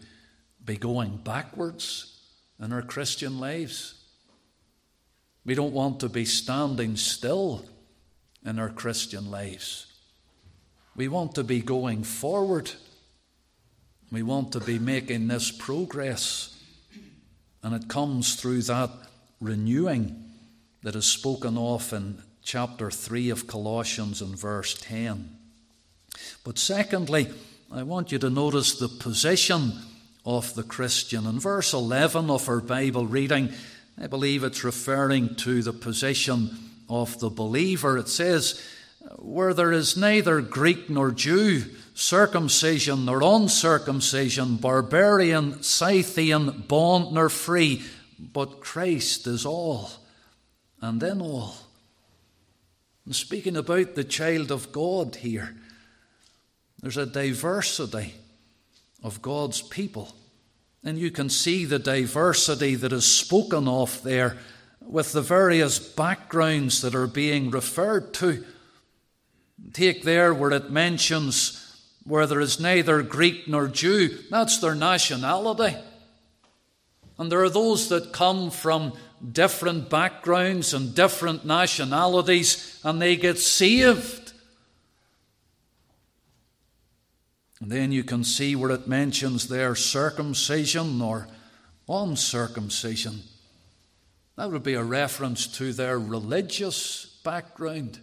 be 0.64 0.76
going 0.76 1.18
backwards 1.18 2.21
in 2.61 2.73
our 2.73 2.82
Christian 2.82 3.38
lives. 3.38 4.01
We 5.45 5.55
don't 5.55 5.73
want 5.73 6.01
to 6.01 6.09
be 6.09 6.25
standing 6.25 6.97
still 6.97 7.65
in 8.45 8.59
our 8.59 8.71
Christian 8.71 9.31
lives. 9.31 9.87
We 10.95 11.09
want 11.09 11.35
to 11.37 11.45
be 11.45 11.61
going 11.61 12.05
forward. 12.05 12.71
We 14.11 14.23
want 14.23 14.53
to 14.53 14.61
be 14.61 14.79
making 14.79 15.29
this 15.29 15.51
progress. 15.51 16.61
And 17.63 17.75
it 17.75 17.89
comes 17.89 18.35
through 18.35 18.63
that 18.63 18.91
renewing 19.41 20.23
that 20.83 20.97
is 20.97 21.07
spoken 21.07 21.57
of 21.57 21.93
in 21.93 22.19
chapter 22.43 22.91
3 22.91 23.31
of 23.31 23.47
Colossians 23.47 24.21
and 24.21 24.39
verse 24.39 24.75
10. 24.75 25.37
But 26.45 26.59
secondly, 26.59 27.29
I 27.71 27.85
want 27.85 28.13
you 28.13 28.19
to 28.19 28.31
notice 28.31 28.79
the 28.79 28.89
position 28.89 29.73
of 30.27 30.55
the 30.55 30.63
Christian. 30.63 31.27
In 31.27 31.41
verse 31.41 31.73
11 31.73 32.31
of 32.31 32.49
our 32.49 32.61
Bible 32.61 33.07
reading, 33.07 33.53
I 34.02 34.09
believe 34.09 34.42
it's 34.42 34.64
referring 34.64 35.37
to 35.37 35.62
the 35.62 35.73
position 35.73 36.50
of 36.88 37.21
the 37.21 37.30
believer. 37.30 37.97
It 37.97 38.09
says, 38.09 38.61
Where 39.16 39.54
there 39.54 39.71
is 39.71 39.97
neither 39.97 40.40
Greek 40.40 40.90
nor 40.90 41.12
Jew, 41.12 41.62
circumcision 41.94 43.04
nor 43.04 43.23
uncircumcision, 43.23 44.56
barbarian, 44.56 45.62
Scythian, 45.62 46.64
bond 46.66 47.12
nor 47.12 47.28
free, 47.28 47.85
but 48.18 48.61
Christ 48.61 49.28
is 49.28 49.47
all 49.47 49.90
and 50.80 51.00
then 51.00 51.21
all. 51.21 51.54
And 53.04 53.14
speaking 53.14 53.56
about 53.56 53.94
the 53.94 54.04
child 54.04 54.50
of 54.50 54.73
God 54.73 55.14
here, 55.14 55.54
there's 56.80 56.97
a 56.97 57.06
diversity 57.06 58.14
of 59.00 59.23
God's 59.23 59.62
people. 59.62 60.12
And 60.85 60.99
you 60.99 61.11
can 61.11 61.29
see 61.29 61.65
the 61.65 61.79
diversity 61.79 62.75
that 62.75 62.93
is 62.93 63.07
spoken 63.07 63.69
of 63.69 64.03
there 64.03 64.37
with 64.81 65.12
the 65.12 65.23
various 65.23 65.79
backgrounds 65.79 66.83
that 66.83 66.95
are 66.95 67.07
being 67.07 67.51
referred 67.51 68.12
to. 68.15 68.45
Take 69.73 70.03
there 70.03 70.35
where 70.35 70.51
it 70.51 70.71
mentions 70.71 71.62
where 72.05 72.27
there 72.27 72.41
is 72.41 72.61
neither 72.61 73.03
Greek 73.03 73.47
nor 73.47 73.69
Jew, 73.69 74.19
that's 74.31 74.59
their 74.59 74.75
nationality. 74.75 75.77
And 77.19 77.31
there 77.31 77.43
are 77.43 77.51
those 77.51 77.89
that 77.89 78.12
come 78.12 78.51
from 78.51 78.95
different 79.31 79.89
backgrounds 79.89 80.75
and 80.75 80.95
different 80.95 81.45
nationalities, 81.45 82.81
and 82.83 83.01
they 83.01 83.17
get 83.17 83.39
saved. 83.39 84.22
And 87.62 87.71
then 87.71 87.92
you 87.92 88.02
can 88.02 88.25
see 88.25 88.57
where 88.57 88.73
it 88.73 88.88
mentions 88.88 89.47
their 89.47 89.76
circumcision 89.76 91.00
or 91.00 91.28
uncircumcision. 91.88 93.21
That 94.37 94.50
would 94.50 94.64
be 94.64 94.75
a 94.75 94.83
reference 94.83 95.47
to 95.59 95.73
their 95.73 95.97
religious 95.97 97.21
background. 97.23 98.00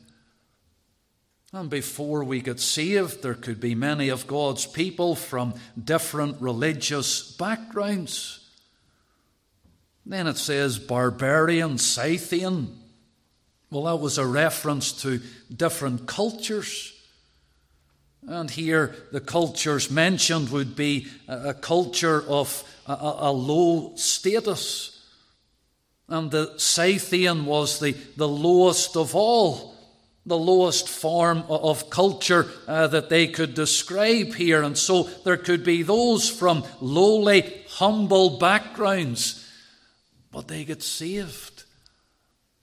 And 1.51 1.69
before 1.69 2.23
we 2.23 2.39
get 2.39 2.61
saved, 2.61 3.21
there 3.21 3.33
could 3.33 3.59
be 3.59 3.75
many 3.75 4.07
of 4.07 4.27
God's 4.27 4.65
people 4.65 5.13
from 5.13 5.55
different 5.81 6.41
religious 6.41 7.35
backgrounds. 7.35 8.49
Then 10.05 10.27
it 10.27 10.37
says 10.37 10.79
barbarian, 10.79 11.79
Scythian. 11.79 12.79
Well, 13.69 13.83
that 13.83 14.01
was 14.01 14.17
a 14.17 14.25
reference 14.25 14.93
to 15.01 15.19
different 15.53 16.07
cultures. 16.07 16.93
And 18.29 18.51
here, 18.51 18.93
the 19.11 19.21
cultures 19.21 19.89
mentioned 19.89 20.49
would 20.49 20.75
be 20.75 21.07
a, 21.27 21.55
culture 21.55 22.23
of 22.27 22.63
a, 22.85 22.93
a, 22.93 23.31
low 23.31 23.93
status. 23.95 25.03
And 26.07 26.29
the 26.29 26.53
Scythian 26.57 27.47
was 27.47 27.79
the, 27.79 27.93
the 28.17 28.27
lowest 28.27 28.95
of 28.95 29.15
all, 29.15 29.75
the 30.27 30.37
lowest 30.37 30.87
form 30.87 31.43
of 31.49 31.89
culture 31.89 32.45
uh, 32.67 32.85
that 32.87 33.09
they 33.09 33.25
could 33.25 33.55
describe 33.55 34.35
here. 34.35 34.61
And 34.61 34.77
so 34.77 35.03
there 35.25 35.37
could 35.37 35.63
be 35.63 35.81
those 35.81 36.29
from 36.29 36.63
lowly, 36.81 37.63
humble 37.67 38.37
backgrounds, 38.37 39.43
but 40.31 40.47
they 40.47 40.65
get 40.65 40.83
saved. 40.83 41.63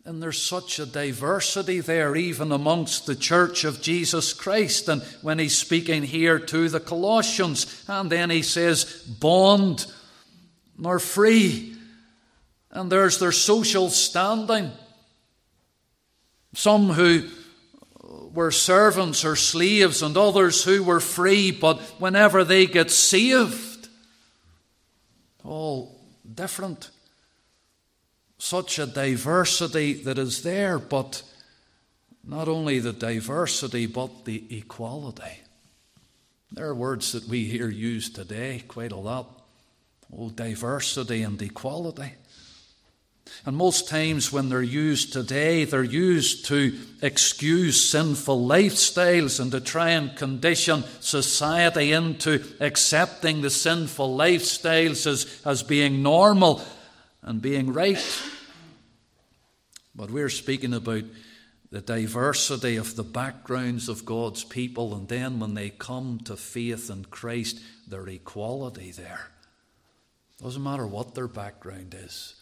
And 0.07 0.23
there's 0.23 0.41
such 0.41 0.79
a 0.79 0.87
diversity 0.87 1.81
there, 1.81 2.15
even 2.15 2.53
amongst 2.53 3.07
the 3.07 3.17
church 3.17 3.65
of 3.65 3.83
Jesus 3.83 4.33
Christ. 4.33 4.89
And 4.89 5.03
when 5.21 5.41
he's 5.41 5.59
speaking 5.59 6.05
here 6.05 6.39
to 6.39 6.69
the 6.69 6.79
Colossians, 6.79 7.85
and 7.89 8.09
then 8.09 8.31
he 8.31 8.43
says, 8.43 8.85
bond 9.03 9.85
nor 10.79 11.01
free. 11.01 11.75
And 12.71 12.93
there's 12.93 13.19
their 13.19 13.33
social 13.33 13.91
standing. 13.91 14.71
Some 16.55 16.91
who 16.91 17.29
were 18.33 18.53
servants 18.53 19.25
or 19.25 19.35
slaves, 19.35 20.03
and 20.03 20.17
others 20.17 20.63
who 20.63 20.85
were 20.85 21.01
free, 21.01 21.51
but 21.51 21.81
whenever 21.99 22.45
they 22.45 22.67
get 22.67 22.93
saved, 22.93 23.89
all 25.43 26.01
different 26.33 26.91
such 28.39 28.79
a 28.79 28.87
diversity 28.87 29.95
that 29.95 30.19
is 30.19 30.43
there, 30.43 30.79
but 30.79 31.23
not 32.25 32.49
only 32.49 32.79
the 32.79 32.93
diversity, 32.93 33.87
but 33.87 34.25
the 34.25 34.45
equality. 34.59 35.43
There 36.53 36.67
are 36.67 36.75
words 36.75 37.13
that 37.13 37.29
we 37.29 37.45
hear 37.45 37.69
used 37.69 38.15
today 38.15 38.65
quite 38.67 38.93
a 38.93 38.97
lot. 38.97 39.43
Oh, 40.17 40.31
diversity 40.31 41.23
and 41.23 41.41
equality. 41.41 42.13
And 43.45 43.57
most 43.57 43.89
times 43.89 44.33
when 44.33 44.49
they're 44.49 44.63
used 44.63 45.13
today, 45.13 45.65
they're 45.65 45.83
used 45.83 46.47
to 46.47 46.79
excuse 47.03 47.91
sinful 47.91 48.47
lifestyles 48.47 49.41
and 49.41 49.51
to 49.51 49.61
try 49.61 49.91
and 49.91 50.17
condition 50.17 50.85
society 51.01 51.93
into 51.93 52.45
accepting 52.61 53.43
the 53.43 53.51
sinful 53.51 54.17
lifestyles 54.17 55.07
as, 55.07 55.41
as 55.45 55.63
being 55.63 56.03
normal 56.03 56.63
and 57.27 57.43
being 57.43 57.73
right. 57.73 58.23
But 59.95 60.11
we're 60.11 60.31
speaking 60.31 60.73
about 60.73 61.05
the 61.71 61.81
diversity 61.81 62.77
of 62.77 62.95
the 62.95 63.03
backgrounds 63.03 63.89
of 63.89 64.07
God's 64.07 64.45
people, 64.45 64.95
and 64.95 65.09
then 65.09 65.41
when 65.41 65.55
they 65.55 65.71
come 65.71 66.21
to 66.25 66.37
faith 66.37 66.89
in 66.89 67.07
Christ, 67.07 67.61
their 67.89 68.07
equality 68.09 68.93
there. 68.93 69.31
Doesn't 70.41 70.63
matter 70.63 70.87
what 70.87 71.15
their 71.15 71.29
background 71.29 71.95
is, 71.99 72.35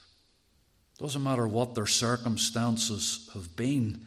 doesn't 0.98 1.22
matter 1.22 1.48
what 1.48 1.74
their 1.74 1.86
circumstances 1.86 3.30
have 3.34 3.56
been, 3.56 4.04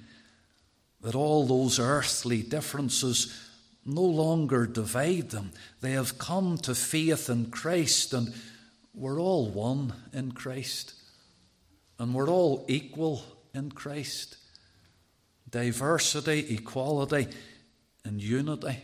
that 1.02 1.16
all 1.16 1.46
those 1.46 1.80
earthly 1.80 2.44
differences 2.44 3.36
no 3.86 4.04
longer 4.04 4.66
divide 4.66 5.30
them. 5.32 5.52
They 5.82 5.92
have 5.92 6.18
come 6.18 6.58
to 6.60 6.76
faith 6.76 7.30
in 7.30 7.50
Christ, 7.50 8.14
and 8.14 8.34
we're 8.98 9.20
all 9.20 9.50
one 9.52 9.94
in 10.12 10.32
Christ, 10.32 10.96
and 12.00 12.14
we're 12.14 12.30
all 12.30 12.66
equal 12.68 13.24
in 13.54 13.72
Christ. 13.72 14.38
Diversity, 15.50 16.56
equality, 16.56 17.28
and 18.04 18.22
unity. 18.22 18.78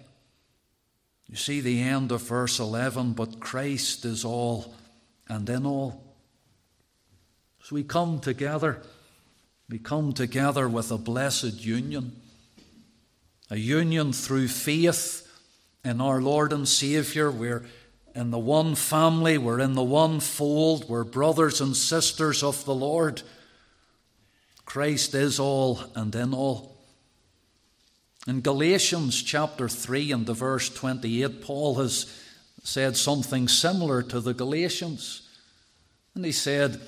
You 1.27 1.35
see 1.35 1.61
the 1.61 1.81
end 1.81 2.11
of 2.11 2.21
verse 2.21 2.59
11, 2.59 3.13
but 3.13 3.39
Christ 3.39 4.05
is 4.05 4.23
all 4.23 4.75
and 5.27 5.49
in 5.49 5.65
all. 5.65 6.15
So 7.63 7.75
we 7.75 7.83
come 7.83 8.19
together, 8.19 8.83
we 9.67 9.79
come 9.79 10.13
together 10.13 10.69
with 10.69 10.91
a 10.91 10.97
blessed 10.97 11.65
union, 11.65 12.15
a 13.49 13.57
union 13.57 14.13
through 14.13 14.49
faith 14.49 15.27
in 15.83 16.01
our 16.01 16.21
Lord 16.21 16.53
and 16.53 16.67
Saviour. 16.67 17.31
We're 17.31 17.65
in 18.15 18.31
the 18.31 18.39
one 18.39 18.75
family, 18.75 19.37
we're 19.37 19.59
in 19.59 19.73
the 19.73 19.83
one 19.83 20.19
fold, 20.19 20.87
we're 20.87 21.03
brothers 21.03 21.61
and 21.61 21.75
sisters 21.75 22.43
of 22.43 22.63
the 22.65 22.75
Lord. 22.75 23.21
Christ 24.65 25.15
is 25.15 25.39
all 25.39 25.79
and 25.95 26.13
in 26.15 26.33
all. 26.33 26.77
In 28.27 28.41
Galatians 28.41 29.21
chapter 29.21 29.67
3 29.67 30.11
and 30.11 30.25
the 30.25 30.33
verse 30.33 30.69
28, 30.69 31.41
Paul 31.41 31.75
has 31.75 32.21
said 32.63 32.95
something 32.95 33.47
similar 33.47 34.01
to 34.03 34.21
the 34.21 34.33
Galatians. 34.33 35.27
And 36.15 36.23
he 36.23 36.31
said, 36.31 36.79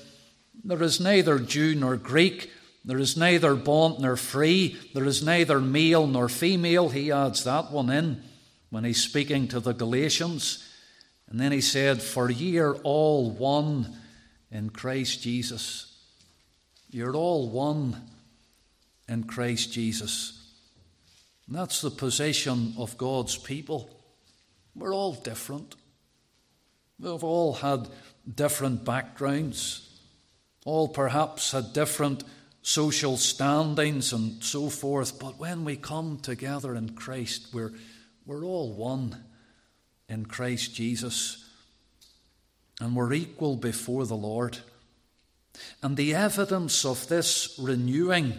There 0.64 0.82
is 0.82 1.00
neither 1.00 1.38
Jew 1.38 1.74
nor 1.74 1.96
Greek, 1.96 2.50
there 2.84 2.98
is 2.98 3.16
neither 3.16 3.54
bond 3.56 3.98
nor 3.98 4.16
free, 4.16 4.78
there 4.94 5.04
is 5.04 5.22
neither 5.22 5.60
male 5.60 6.06
nor 6.06 6.28
female. 6.28 6.88
He 6.88 7.10
adds 7.10 7.44
that 7.44 7.72
one 7.72 7.90
in 7.90 8.22
when 8.70 8.84
he's 8.84 9.02
speaking 9.02 9.48
to 9.48 9.60
the 9.60 9.74
Galatians. 9.74 10.65
And 11.28 11.40
then 11.40 11.52
he 11.52 11.60
said, 11.60 12.02
For 12.02 12.30
ye 12.30 12.58
are 12.58 12.74
all 12.76 13.30
one 13.30 13.96
in 14.50 14.70
Christ 14.70 15.22
Jesus. 15.22 15.96
You're 16.90 17.14
all 17.14 17.50
one 17.50 17.96
in 19.08 19.24
Christ 19.24 19.72
Jesus. 19.72 20.52
And 21.46 21.56
that's 21.56 21.80
the 21.80 21.90
position 21.90 22.74
of 22.78 22.96
God's 22.96 23.36
people. 23.36 23.90
We're 24.74 24.94
all 24.94 25.14
different. 25.14 25.74
We've 26.98 27.24
all 27.24 27.54
had 27.54 27.88
different 28.32 28.84
backgrounds, 28.84 30.00
all 30.64 30.88
perhaps 30.88 31.52
had 31.52 31.72
different 31.72 32.24
social 32.62 33.16
standings 33.16 34.12
and 34.12 34.42
so 34.42 34.68
forth, 34.68 35.20
but 35.20 35.38
when 35.38 35.64
we 35.64 35.76
come 35.76 36.18
together 36.18 36.74
in 36.74 36.88
Christ, 36.90 37.48
we're, 37.52 37.72
we're 38.24 38.44
all 38.44 38.72
one 38.72 39.16
in 40.08 40.26
Christ 40.26 40.74
Jesus, 40.74 41.44
and 42.80 42.94
we're 42.94 43.12
equal 43.12 43.56
before 43.56 44.06
the 44.06 44.16
Lord. 44.16 44.58
And 45.82 45.96
the 45.96 46.14
evidence 46.14 46.84
of 46.84 47.08
this 47.08 47.56
renewing, 47.58 48.34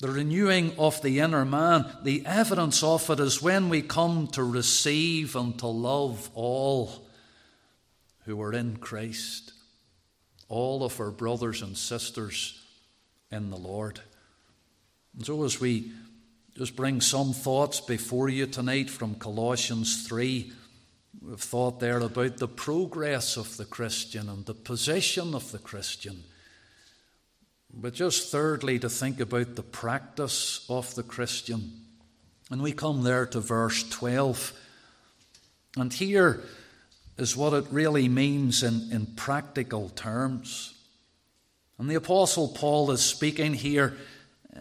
the 0.00 0.10
renewing 0.10 0.76
of 0.78 1.00
the 1.02 1.20
inner 1.20 1.44
man, 1.44 1.86
the 2.02 2.24
evidence 2.26 2.82
of 2.82 3.08
it 3.10 3.20
is 3.20 3.40
when 3.40 3.68
we 3.68 3.82
come 3.82 4.26
to 4.28 4.42
receive 4.42 5.36
and 5.36 5.58
to 5.60 5.68
love 5.68 6.30
all 6.34 7.06
who 8.24 8.40
are 8.42 8.52
in 8.52 8.76
Christ, 8.76 9.52
all 10.48 10.84
of 10.84 11.00
our 11.00 11.12
brothers 11.12 11.62
and 11.62 11.76
sisters 11.76 12.62
in 13.30 13.50
the 13.50 13.56
Lord. 13.56 14.00
And 15.16 15.24
so, 15.24 15.44
as 15.44 15.60
we 15.60 15.92
just 16.56 16.74
bring 16.74 17.00
some 17.00 17.32
thoughts 17.32 17.80
before 17.80 18.28
you 18.28 18.46
tonight 18.46 18.90
from 18.90 19.14
Colossians 19.14 20.06
3, 20.06 20.52
we've 21.22 21.40
thought 21.40 21.80
there 21.80 21.98
about 21.98 22.38
the 22.38 22.48
progress 22.48 23.36
of 23.36 23.56
the 23.56 23.64
Christian 23.64 24.28
and 24.28 24.44
the 24.46 24.54
position 24.54 25.34
of 25.34 25.52
the 25.52 25.58
Christian. 25.58 26.24
But 27.72 27.94
just 27.94 28.30
thirdly, 28.30 28.78
to 28.78 28.88
think 28.88 29.20
about 29.20 29.54
the 29.54 29.62
practice 29.62 30.64
of 30.68 30.94
the 30.94 31.02
Christian. 31.02 31.72
And 32.50 32.62
we 32.62 32.72
come 32.72 33.02
there 33.02 33.26
to 33.26 33.40
verse 33.40 33.88
12. 33.88 34.52
And 35.76 35.92
here 35.92 36.42
is 37.18 37.36
what 37.36 37.52
it 37.52 37.66
really 37.70 38.08
means 38.08 38.62
in, 38.62 38.88
in 38.92 39.06
practical 39.06 39.90
terms. 39.90 40.74
And 41.78 41.90
the 41.90 41.96
Apostle 41.96 42.48
Paul 42.48 42.90
is 42.90 43.02
speaking 43.02 43.54
here 43.54 43.96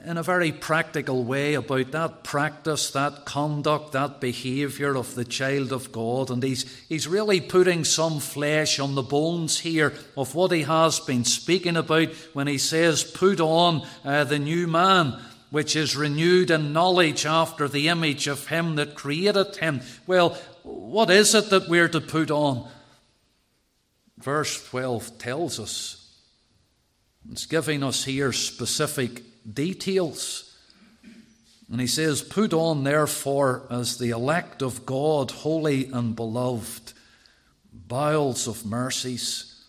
in 0.04 0.18
a 0.18 0.24
very 0.24 0.52
practical 0.52 1.24
way 1.24 1.54
about 1.54 1.92
that 1.92 2.24
practice, 2.24 2.92
that 2.92 3.26
conduct, 3.26 3.94
that 3.94 4.20
behaviour 4.20 4.96
of 4.96 5.16
the 5.16 5.26
child 5.26 5.72
of 5.72 5.92
God. 5.92 6.30
And 6.30 6.44
he's, 6.44 6.64
he's 6.88 7.08
really 7.08 7.42
putting 7.42 7.84
some 7.84 8.20
flesh 8.20 8.80
on 8.80 8.96
the 8.96 9.02
bones 9.02 9.60
here 9.60 9.94
of 10.18 10.36
what 10.36 10.52
he 10.52 10.64
has 10.64 11.00
been 11.00 11.26
speaking 11.26 11.78
about 11.78 12.10
when 12.34 12.48
he 12.48 12.58
says, 12.58 13.04
Put 13.04 13.40
on 13.40 13.88
uh, 14.04 14.24
the 14.26 14.40
new 14.40 14.68
man, 14.68 15.20
which 15.50 15.76
is 15.76 15.96
renewed 15.96 16.52
in 16.52 16.74
knowledge 16.74 17.26
after 17.26 17.68
the 17.68 17.88
image 17.88 18.28
of 18.28 18.48
him 18.48 18.76
that 18.76 18.96
created 18.96 19.56
him. 19.56 19.82
Well, 20.06 20.38
what 20.64 21.10
is 21.10 21.34
it 21.34 21.50
that 21.50 21.70
we're 21.70 21.90
to 21.90 22.02
put 22.02 22.32
on? 22.32 22.70
Verse 24.18 24.68
12 24.70 25.18
tells 25.18 25.60
us 25.60 26.05
it's 27.32 27.46
giving 27.46 27.84
us 27.84 28.04
here 28.04 28.32
specific 28.32 29.24
details. 29.52 30.56
And 31.72 31.82
he 31.82 31.88
says, 31.88 32.22
Put 32.22 32.54
on, 32.54 32.84
therefore, 32.84 33.64
as 33.70 33.98
the 33.98 34.12
elect 34.12 34.62
of 34.62 34.86
God, 34.86 35.32
holy 35.32 35.88
and 35.88 36.16
beloved, 36.16 36.94
bowels 37.74 38.48
of 38.48 38.66
mercies, 38.66 39.64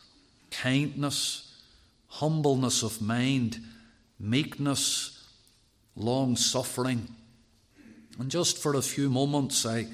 kindness, 0.51 1.55
humbleness 2.09 2.83
of 2.83 3.01
mind, 3.01 3.59
meekness, 4.19 5.27
long 5.95 6.37
suffering. 6.37 7.09
And 8.19 8.31
just 8.31 8.59
for 8.59 8.75
a 8.75 8.83
few 8.83 9.11
moments, 9.11 9.67
I 9.67 9.87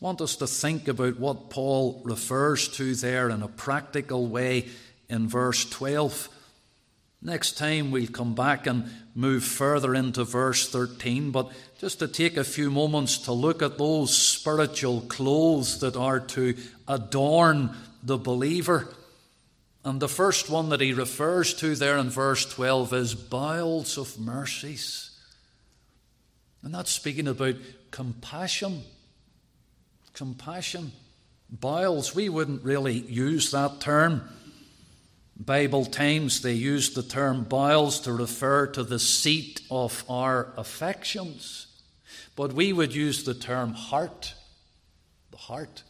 want 0.00 0.20
us 0.20 0.36
to 0.36 0.46
think 0.46 0.88
about 0.88 1.18
what 1.18 1.50
Paul 1.50 2.00
refers 2.04 2.68
to 2.68 2.94
there 2.94 3.30
in 3.30 3.42
a 3.42 3.48
practical 3.48 4.26
way 4.26 4.68
in 5.08 5.28
verse 5.28 5.64
12. 5.68 6.28
Next 7.22 7.58
time 7.58 7.90
we'll 7.90 8.06
come 8.06 8.34
back 8.34 8.66
and 8.66 8.90
move 9.14 9.44
further 9.44 9.94
into 9.94 10.24
verse 10.24 10.68
13, 10.70 11.30
but 11.30 11.52
just 11.78 11.98
to 11.98 12.08
take 12.08 12.38
a 12.38 12.44
few 12.44 12.70
moments 12.70 13.18
to 13.18 13.32
look 13.32 13.60
at 13.60 13.76
those 13.76 14.16
spiritual 14.16 15.02
clothes 15.02 15.80
that 15.80 15.96
are 15.96 16.20
to 16.20 16.56
adorn 16.88 17.76
the 18.02 18.16
believer. 18.16 18.88
And 19.84 20.00
the 20.00 20.08
first 20.08 20.48
one 20.48 20.70
that 20.70 20.80
he 20.80 20.94
refers 20.94 21.52
to 21.54 21.74
there 21.74 21.98
in 21.98 22.08
verse 22.08 22.46
12 22.46 22.92
is 22.94 23.14
bowels 23.14 23.98
of 23.98 24.18
mercies. 24.18 25.10
And 26.62 26.74
that's 26.74 26.90
speaking 26.90 27.28
about 27.28 27.56
compassion. 27.90 28.82
Compassion. 30.14 30.92
Bowels, 31.50 32.14
we 32.14 32.28
wouldn't 32.28 32.62
really 32.62 32.98
use 32.98 33.50
that 33.50 33.80
term. 33.80 34.28
Bible 35.40 35.86
times 35.86 36.42
they 36.42 36.52
use 36.52 36.90
the 36.90 37.02
term 37.02 37.44
bowels 37.44 38.00
to 38.00 38.12
refer 38.12 38.66
to 38.68 38.84
the 38.84 38.98
seat 38.98 39.62
of 39.70 40.04
our 40.08 40.52
affections. 40.56 41.66
But 42.36 42.52
we 42.52 42.72
would 42.72 42.94
use 42.94 43.24
the 43.24 43.34
term 43.34 43.72
heart, 43.72 44.34
the 45.30 45.38
heart. 45.38 45.82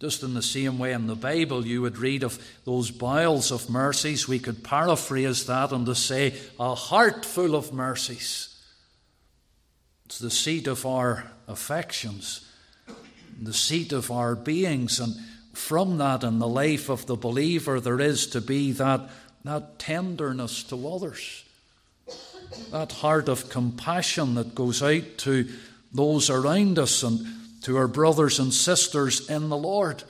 Just 0.00 0.22
in 0.22 0.32
the 0.32 0.42
same 0.42 0.78
way 0.78 0.92
in 0.92 1.08
the 1.08 1.14
Bible, 1.14 1.66
you 1.66 1.82
would 1.82 1.98
read 1.98 2.22
of 2.22 2.42
those 2.64 2.90
bowels 2.90 3.52
of 3.52 3.68
mercies. 3.68 4.26
We 4.26 4.38
could 4.38 4.64
paraphrase 4.64 5.44
that 5.44 5.72
and 5.72 5.84
to 5.84 5.94
say, 5.94 6.34
a 6.58 6.74
heart 6.74 7.26
full 7.26 7.54
of 7.54 7.74
mercies. 7.74 8.56
It's 10.06 10.18
the 10.18 10.30
seat 10.30 10.66
of 10.66 10.86
our 10.86 11.30
affections, 11.46 12.46
the 13.40 13.52
seat 13.52 13.92
of 13.92 14.10
our 14.10 14.34
beings. 14.34 15.00
And 15.00 15.14
from 15.52 15.98
that 15.98 16.22
in 16.22 16.38
the 16.38 16.48
life 16.48 16.88
of 16.88 17.06
the 17.06 17.16
believer, 17.16 17.80
there 17.80 18.00
is 18.00 18.26
to 18.28 18.40
be 18.40 18.72
that, 18.72 19.08
that 19.44 19.78
tenderness 19.78 20.62
to 20.64 20.88
others, 20.88 21.44
that 22.70 22.92
heart 22.92 23.28
of 23.28 23.48
compassion 23.48 24.34
that 24.34 24.54
goes 24.54 24.82
out 24.82 25.18
to 25.18 25.48
those 25.92 26.30
around 26.30 26.78
us 26.78 27.02
and 27.02 27.26
to 27.62 27.76
our 27.76 27.88
brothers 27.88 28.38
and 28.38 28.54
sisters 28.54 29.28
in 29.28 29.48
the 29.48 29.56
Lord. 29.56 30.04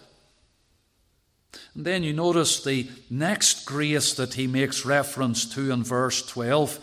And 1.74 1.85
then 1.85 2.03
you 2.03 2.12
notice 2.12 2.62
the 2.62 2.88
next 3.09 3.64
grace 3.64 4.14
that 4.14 4.35
he 4.35 4.46
makes 4.46 4.85
reference 4.85 5.46
to 5.55 5.70
in 5.70 5.83
verse 5.83 6.24
12 6.26 6.79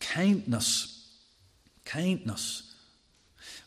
kindness. 0.00 1.08
Kindness. 1.84 2.74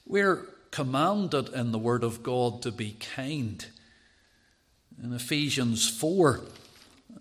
We're 0.06 0.46
commanded 0.72 1.50
in 1.54 1.72
the 1.72 1.80
Word 1.80 2.04
of 2.04 2.24
God 2.24 2.62
to 2.64 2.72
be 2.72 2.98
kind 3.16 3.66
in 5.04 5.14
Ephesians 5.14 5.90
4 5.90 6.42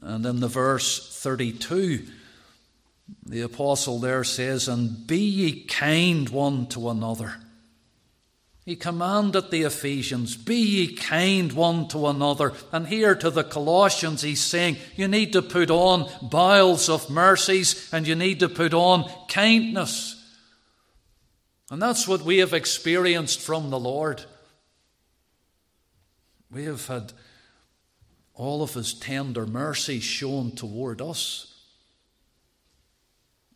and 0.00 0.24
in 0.24 0.40
the 0.40 0.48
verse 0.48 1.20
32. 1.22 2.06
The 3.24 3.42
apostle 3.42 3.98
there 3.98 4.24
says, 4.24 4.68
And 4.68 5.06
be 5.06 5.18
ye 5.18 5.64
kind 5.64 6.28
one 6.28 6.66
to 6.68 6.90
another. 6.90 7.36
He 8.64 8.74
commanded 8.74 9.50
the 9.50 9.62
Ephesians, 9.62 10.36
Be 10.36 10.56
ye 10.56 10.96
kind 10.96 11.52
one 11.52 11.86
to 11.88 12.08
another. 12.08 12.52
And 12.72 12.88
here 12.88 13.14
to 13.14 13.30
the 13.30 13.44
Colossians, 13.44 14.22
he's 14.22 14.40
saying, 14.40 14.76
You 14.96 15.06
need 15.06 15.32
to 15.34 15.42
put 15.42 15.70
on 15.70 16.10
bowels 16.20 16.88
of 16.88 17.08
mercies 17.08 17.88
and 17.92 18.06
you 18.06 18.16
need 18.16 18.40
to 18.40 18.48
put 18.48 18.74
on 18.74 19.08
kindness. 19.28 20.14
And 21.70 21.80
that's 21.80 22.08
what 22.08 22.22
we 22.22 22.38
have 22.38 22.54
experienced 22.54 23.40
from 23.40 23.70
the 23.70 23.78
Lord. 23.78 24.24
We 26.50 26.64
have 26.64 26.86
had 26.86 27.12
all 28.36 28.62
of 28.62 28.74
his 28.74 28.92
tender 28.92 29.46
mercy 29.46 29.98
shown 29.98 30.52
toward 30.52 31.00
us. 31.00 31.54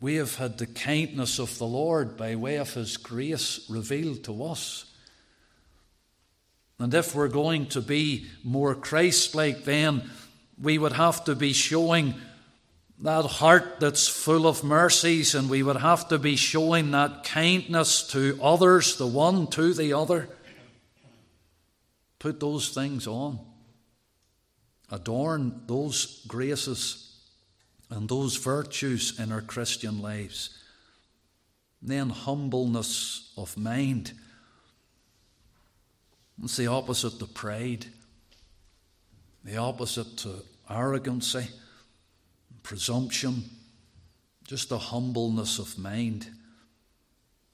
We 0.00 0.14
have 0.16 0.36
had 0.36 0.56
the 0.56 0.66
kindness 0.66 1.38
of 1.38 1.58
the 1.58 1.66
Lord 1.66 2.16
by 2.16 2.34
way 2.34 2.56
of 2.56 2.72
his 2.72 2.96
grace 2.96 3.66
revealed 3.68 4.24
to 4.24 4.44
us. 4.44 4.86
And 6.78 6.94
if 6.94 7.14
we're 7.14 7.28
going 7.28 7.66
to 7.66 7.82
be 7.82 8.26
more 8.42 8.74
Christ 8.74 9.34
like, 9.34 9.64
then 9.64 10.08
we 10.60 10.78
would 10.78 10.92
have 10.92 11.24
to 11.24 11.34
be 11.34 11.52
showing 11.52 12.14
that 13.02 13.26
heart 13.26 13.80
that's 13.80 14.08
full 14.08 14.46
of 14.46 14.64
mercies, 14.64 15.34
and 15.34 15.50
we 15.50 15.62
would 15.62 15.76
have 15.76 16.08
to 16.08 16.18
be 16.18 16.36
showing 16.36 16.90
that 16.92 17.24
kindness 17.24 18.06
to 18.08 18.38
others, 18.42 18.96
the 18.96 19.06
one 19.06 19.46
to 19.48 19.74
the 19.74 19.92
other. 19.92 20.28
Put 22.18 22.40
those 22.40 22.70
things 22.70 23.06
on 23.06 23.40
adorn 24.90 25.62
those 25.66 26.24
graces 26.26 27.18
and 27.90 28.08
those 28.08 28.36
virtues 28.36 29.18
in 29.18 29.32
our 29.32 29.40
Christian 29.40 30.00
lives. 30.00 30.56
Then 31.82 32.10
humbleness 32.10 33.32
of 33.36 33.56
mind. 33.56 34.12
It's 36.42 36.56
the 36.56 36.68
opposite 36.68 37.18
to 37.18 37.26
pride, 37.26 37.86
the 39.44 39.56
opposite 39.56 40.16
to 40.18 40.42
arrogancy, 40.68 41.48
presumption, 42.62 43.44
just 44.46 44.70
a 44.72 44.78
humbleness 44.78 45.58
of 45.58 45.78
mind. 45.78 46.28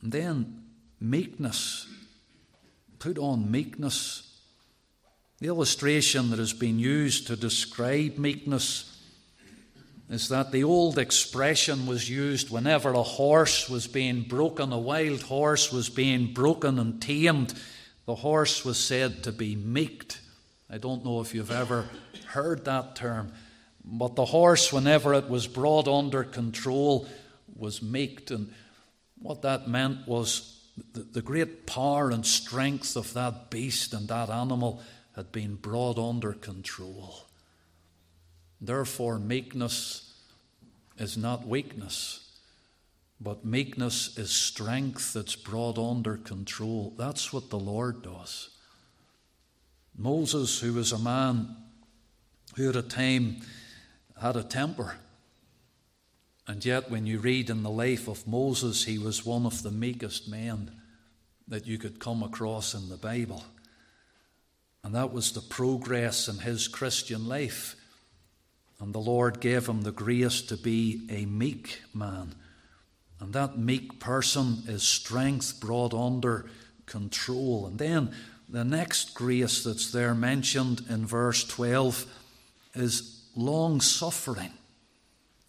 And 0.02 0.12
then 0.12 0.62
meekness. 1.00 1.86
Put 2.98 3.18
on 3.18 3.50
meekness. 3.50 4.25
The 5.38 5.48
illustration 5.48 6.30
that 6.30 6.38
has 6.38 6.54
been 6.54 6.78
used 6.78 7.26
to 7.26 7.36
describe 7.36 8.16
meekness 8.16 8.96
is 10.08 10.30
that 10.30 10.50
the 10.50 10.64
old 10.64 10.98
expression 10.98 11.86
was 11.86 12.08
used 12.08 12.48
whenever 12.48 12.92
a 12.92 13.02
horse 13.02 13.68
was 13.68 13.86
being 13.86 14.22
broken, 14.22 14.72
a 14.72 14.78
wild 14.78 15.22
horse 15.22 15.70
was 15.70 15.90
being 15.90 16.32
broken 16.32 16.78
and 16.78 17.02
tamed. 17.02 17.52
The 18.06 18.14
horse 18.14 18.64
was 18.64 18.78
said 18.78 19.24
to 19.24 19.32
be 19.32 19.56
meeked. 19.56 20.20
I 20.70 20.78
don't 20.78 21.04
know 21.04 21.20
if 21.20 21.34
you've 21.34 21.50
ever 21.50 21.84
heard 22.28 22.64
that 22.64 22.96
term, 22.96 23.32
but 23.84 24.16
the 24.16 24.24
horse, 24.24 24.72
whenever 24.72 25.12
it 25.12 25.28
was 25.28 25.46
brought 25.46 25.86
under 25.86 26.24
control, 26.24 27.06
was 27.54 27.82
meeked. 27.82 28.30
And 28.30 28.52
what 29.18 29.42
that 29.42 29.68
meant 29.68 30.08
was 30.08 30.62
the, 30.94 31.00
the 31.00 31.22
great 31.22 31.66
power 31.66 32.10
and 32.10 32.24
strength 32.24 32.96
of 32.96 33.12
that 33.14 33.50
beast 33.50 33.92
and 33.92 34.08
that 34.08 34.30
animal 34.30 34.80
had 35.16 35.32
been 35.32 35.56
brought 35.56 35.98
under 35.98 36.34
control. 36.34 37.24
Therefore, 38.60 39.18
meekness 39.18 40.14
is 40.98 41.16
not 41.16 41.48
weakness, 41.48 42.30
but 43.18 43.44
meekness 43.44 44.16
is 44.18 44.30
strength 44.30 45.14
that's 45.14 45.34
brought 45.34 45.78
under 45.78 46.18
control. 46.18 46.94
That's 46.98 47.32
what 47.32 47.48
the 47.48 47.58
Lord 47.58 48.02
does. 48.02 48.50
Moses, 49.96 50.60
who 50.60 50.74
was 50.74 50.92
a 50.92 50.98
man 50.98 51.56
who 52.54 52.68
at 52.68 52.76
a 52.76 52.82
time 52.82 53.38
had 54.20 54.36
a 54.36 54.42
temper, 54.42 54.96
and 56.46 56.64
yet 56.64 56.90
when 56.90 57.06
you 57.06 57.18
read 57.18 57.48
in 57.48 57.62
the 57.62 57.70
life 57.70 58.06
of 58.06 58.26
Moses, 58.26 58.84
he 58.84 58.98
was 58.98 59.24
one 59.24 59.46
of 59.46 59.62
the 59.62 59.70
meekest 59.70 60.28
men 60.28 60.70
that 61.48 61.66
you 61.66 61.78
could 61.78 61.98
come 61.98 62.22
across 62.22 62.74
in 62.74 62.88
the 62.88 62.96
Bible. 62.96 63.44
And 64.86 64.94
that 64.94 65.12
was 65.12 65.32
the 65.32 65.40
progress 65.40 66.28
in 66.28 66.38
his 66.38 66.68
Christian 66.68 67.26
life. 67.26 67.74
And 68.78 68.94
the 68.94 69.00
Lord 69.00 69.40
gave 69.40 69.68
him 69.68 69.82
the 69.82 69.90
grace 69.90 70.40
to 70.42 70.56
be 70.56 71.00
a 71.10 71.26
meek 71.26 71.82
man. 71.92 72.36
And 73.18 73.32
that 73.32 73.58
meek 73.58 73.98
person 73.98 74.62
is 74.68 74.84
strength 74.84 75.58
brought 75.58 75.92
under 75.92 76.48
control. 76.86 77.66
And 77.66 77.80
then 77.80 78.12
the 78.48 78.62
next 78.62 79.12
grace 79.12 79.64
that's 79.64 79.90
there 79.90 80.14
mentioned 80.14 80.84
in 80.88 81.04
verse 81.04 81.42
12 81.42 82.06
is 82.76 83.24
long 83.34 83.80
suffering. 83.80 84.52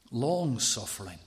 Long 0.09 0.57
suffering. 0.57 1.19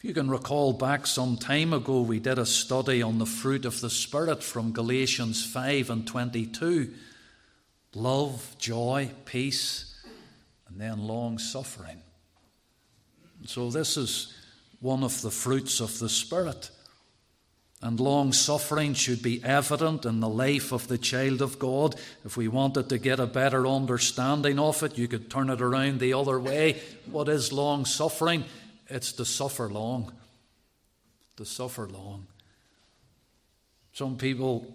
If 0.00 0.04
you 0.06 0.14
can 0.14 0.30
recall 0.30 0.72
back 0.72 1.06
some 1.06 1.36
time 1.36 1.74
ago, 1.74 2.00
we 2.00 2.20
did 2.20 2.38
a 2.38 2.46
study 2.46 3.02
on 3.02 3.18
the 3.18 3.26
fruit 3.26 3.66
of 3.66 3.82
the 3.82 3.90
Spirit 3.90 4.42
from 4.42 4.72
Galatians 4.72 5.44
5 5.44 5.90
and 5.90 6.06
22 6.06 6.94
love, 7.94 8.56
joy, 8.58 9.10
peace 9.26 10.02
and 10.66 10.80
then 10.80 11.06
long 11.06 11.36
suffering. 11.36 12.00
So, 13.44 13.68
this 13.68 13.98
is 13.98 14.34
one 14.80 15.04
of 15.04 15.20
the 15.20 15.30
fruits 15.30 15.80
of 15.80 15.98
the 15.98 16.08
Spirit. 16.08 16.70
And 17.82 18.00
long 18.00 18.32
suffering 18.32 18.94
should 18.94 19.20
be 19.20 19.44
evident 19.44 20.06
in 20.06 20.20
the 20.20 20.30
life 20.30 20.72
of 20.72 20.88
the 20.88 20.96
child 20.96 21.42
of 21.42 21.58
God. 21.58 21.94
If 22.24 22.38
we 22.38 22.48
wanted 22.48 22.88
to 22.88 22.96
get 22.96 23.20
a 23.20 23.26
better 23.26 23.66
understanding 23.66 24.58
of 24.58 24.82
it, 24.82 24.96
you 24.96 25.08
could 25.08 25.30
turn 25.30 25.50
it 25.50 25.60
around 25.60 26.00
the 26.00 26.14
other 26.14 26.40
way. 26.40 26.80
What 27.04 27.28
is 27.28 27.52
long 27.52 27.84
suffering? 27.84 28.44
It's 28.90 29.12
to 29.12 29.24
suffer 29.24 29.68
long. 29.68 30.12
To 31.36 31.44
suffer 31.44 31.86
long. 31.86 32.26
Some 33.92 34.16
people, 34.16 34.74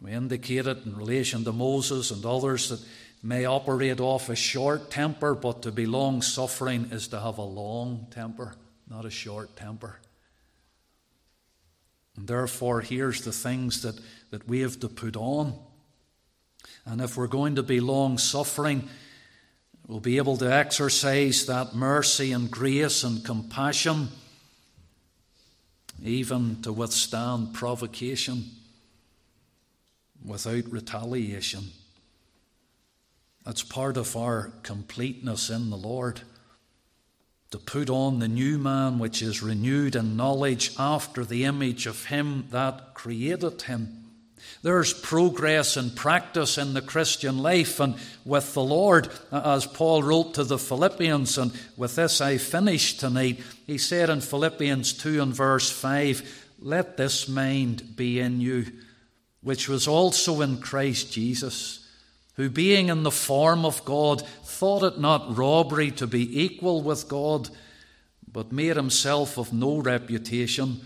we 0.00 0.12
indicated 0.12 0.86
in 0.86 0.96
relation 0.96 1.44
to 1.44 1.52
Moses 1.52 2.10
and 2.10 2.24
others, 2.24 2.68
that 2.70 2.80
may 3.22 3.44
operate 3.44 4.00
off 4.00 4.28
a 4.28 4.36
short 4.36 4.90
temper, 4.90 5.34
but 5.34 5.62
to 5.62 5.72
be 5.72 5.86
long 5.86 6.22
suffering 6.22 6.88
is 6.90 7.08
to 7.08 7.20
have 7.20 7.38
a 7.38 7.42
long 7.42 8.06
temper, 8.10 8.54
not 8.88 9.04
a 9.04 9.10
short 9.10 9.54
temper. 9.56 9.98
And 12.16 12.26
therefore, 12.26 12.80
here's 12.80 13.22
the 13.22 13.32
things 13.32 13.82
that, 13.82 13.98
that 14.30 14.46
we 14.48 14.60
have 14.60 14.80
to 14.80 14.88
put 14.88 15.16
on. 15.16 15.54
And 16.84 17.00
if 17.00 17.16
we're 17.16 17.26
going 17.26 17.56
to 17.56 17.62
be 17.62 17.80
long 17.80 18.18
suffering, 18.18 18.88
we'll 19.86 20.00
be 20.00 20.16
able 20.16 20.36
to 20.38 20.52
exercise 20.52 21.46
that 21.46 21.74
mercy 21.74 22.32
and 22.32 22.50
grace 22.50 23.04
and 23.04 23.24
compassion, 23.24 24.08
even 26.02 26.62
to 26.62 26.72
withstand 26.72 27.54
provocation 27.54 28.44
without 30.24 30.70
retaliation. 30.70 31.64
That's 33.44 33.62
part 33.62 33.96
of 33.96 34.16
our 34.16 34.52
completeness 34.62 35.50
in 35.50 35.70
the 35.70 35.76
Lord. 35.76 36.20
To 37.50 37.58
put 37.58 37.90
on 37.90 38.18
the 38.18 38.28
new 38.28 38.56
man 38.56 38.98
which 38.98 39.20
is 39.20 39.42
renewed 39.42 39.94
in 39.94 40.16
knowledge 40.16 40.72
after 40.78 41.24
the 41.24 41.44
image 41.44 41.86
of 41.86 42.06
him 42.06 42.46
that 42.50 42.94
created 42.94 43.62
him. 43.62 44.01
There's 44.62 44.92
progress 44.92 45.76
and 45.76 45.94
practice 45.94 46.58
in 46.58 46.74
the 46.74 46.82
Christian 46.82 47.38
life 47.38 47.80
and 47.80 47.96
with 48.24 48.54
the 48.54 48.62
Lord, 48.62 49.08
as 49.30 49.66
Paul 49.66 50.02
wrote 50.02 50.34
to 50.34 50.44
the 50.44 50.58
Philippians. 50.58 51.38
And 51.38 51.52
with 51.76 51.96
this 51.96 52.20
I 52.20 52.38
finish 52.38 52.96
tonight. 52.96 53.40
He 53.66 53.78
said 53.78 54.10
in 54.10 54.20
Philippians 54.20 54.92
2 54.94 55.22
and 55.22 55.34
verse 55.34 55.70
5, 55.70 56.46
Let 56.60 56.96
this 56.96 57.28
mind 57.28 57.96
be 57.96 58.20
in 58.20 58.40
you, 58.40 58.66
which 59.42 59.68
was 59.68 59.88
also 59.88 60.40
in 60.40 60.58
Christ 60.58 61.12
Jesus 61.12 61.82
who, 62.34 62.48
being 62.48 62.88
in 62.88 63.02
the 63.02 63.10
form 63.10 63.64
of 63.64 63.84
God, 63.84 64.26
thought 64.44 64.82
it 64.82 64.98
not 64.98 65.36
robbery 65.36 65.90
to 65.92 66.06
be 66.06 66.42
equal 66.42 66.82
with 66.82 67.08
God, 67.08 67.50
but 68.30 68.52
made 68.52 68.76
himself 68.76 69.38
of 69.38 69.52
no 69.52 69.78
reputation, 69.78 70.80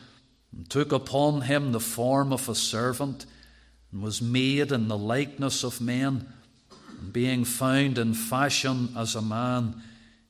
and 0.54 0.68
took 0.68 0.92
upon 0.92 1.42
him 1.42 1.72
the 1.72 1.80
form 1.80 2.32
of 2.32 2.48
a 2.48 2.54
servant, 2.54 3.26
and 3.96 4.04
was 4.04 4.20
made 4.20 4.72
in 4.72 4.88
the 4.88 4.98
likeness 4.98 5.64
of 5.64 5.80
men. 5.80 6.28
And 7.00 7.14
being 7.14 7.46
found 7.46 7.96
in 7.96 8.12
fashion 8.12 8.90
as 8.94 9.14
a 9.14 9.22
man, 9.22 9.82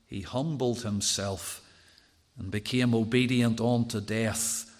he 0.05 0.21
humbled 0.21 0.83
himself 0.83 1.61
and 2.39 2.49
became 2.49 2.95
obedient 2.95 3.59
unto 3.59 3.99
death, 3.99 4.73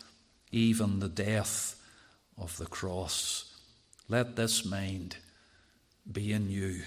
even 0.54 1.02
the 1.02 1.10
death 1.10 1.76
of 2.38 2.56
the 2.56 2.65
cross. 2.65 3.54
Let 4.08 4.38
this 4.38 4.63
mind 4.63 5.17
be 6.10 6.32
in 6.32 6.50
you. 6.50 6.84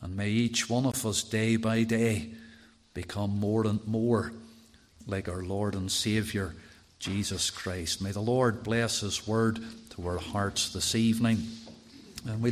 And 0.00 0.16
may 0.16 0.30
each 0.30 0.70
one 0.70 0.86
of 0.86 1.04
us, 1.04 1.22
day 1.22 1.56
by 1.56 1.82
day, 1.82 2.30
become 2.94 3.38
more 3.38 3.66
and 3.66 3.86
more 3.86 4.32
like 5.06 5.28
our 5.28 5.42
Lord 5.42 5.74
and 5.74 5.92
Saviour, 5.92 6.54
Jesus 6.98 7.50
Christ. 7.50 8.00
May 8.02 8.10
the 8.10 8.20
Lord 8.20 8.62
bless 8.62 9.00
His 9.00 9.26
word 9.26 9.60
to 9.90 10.06
our 10.06 10.18
hearts 10.18 10.72
this 10.72 10.94
evening. 10.94 11.46
And 12.26 12.42
we 12.42 12.50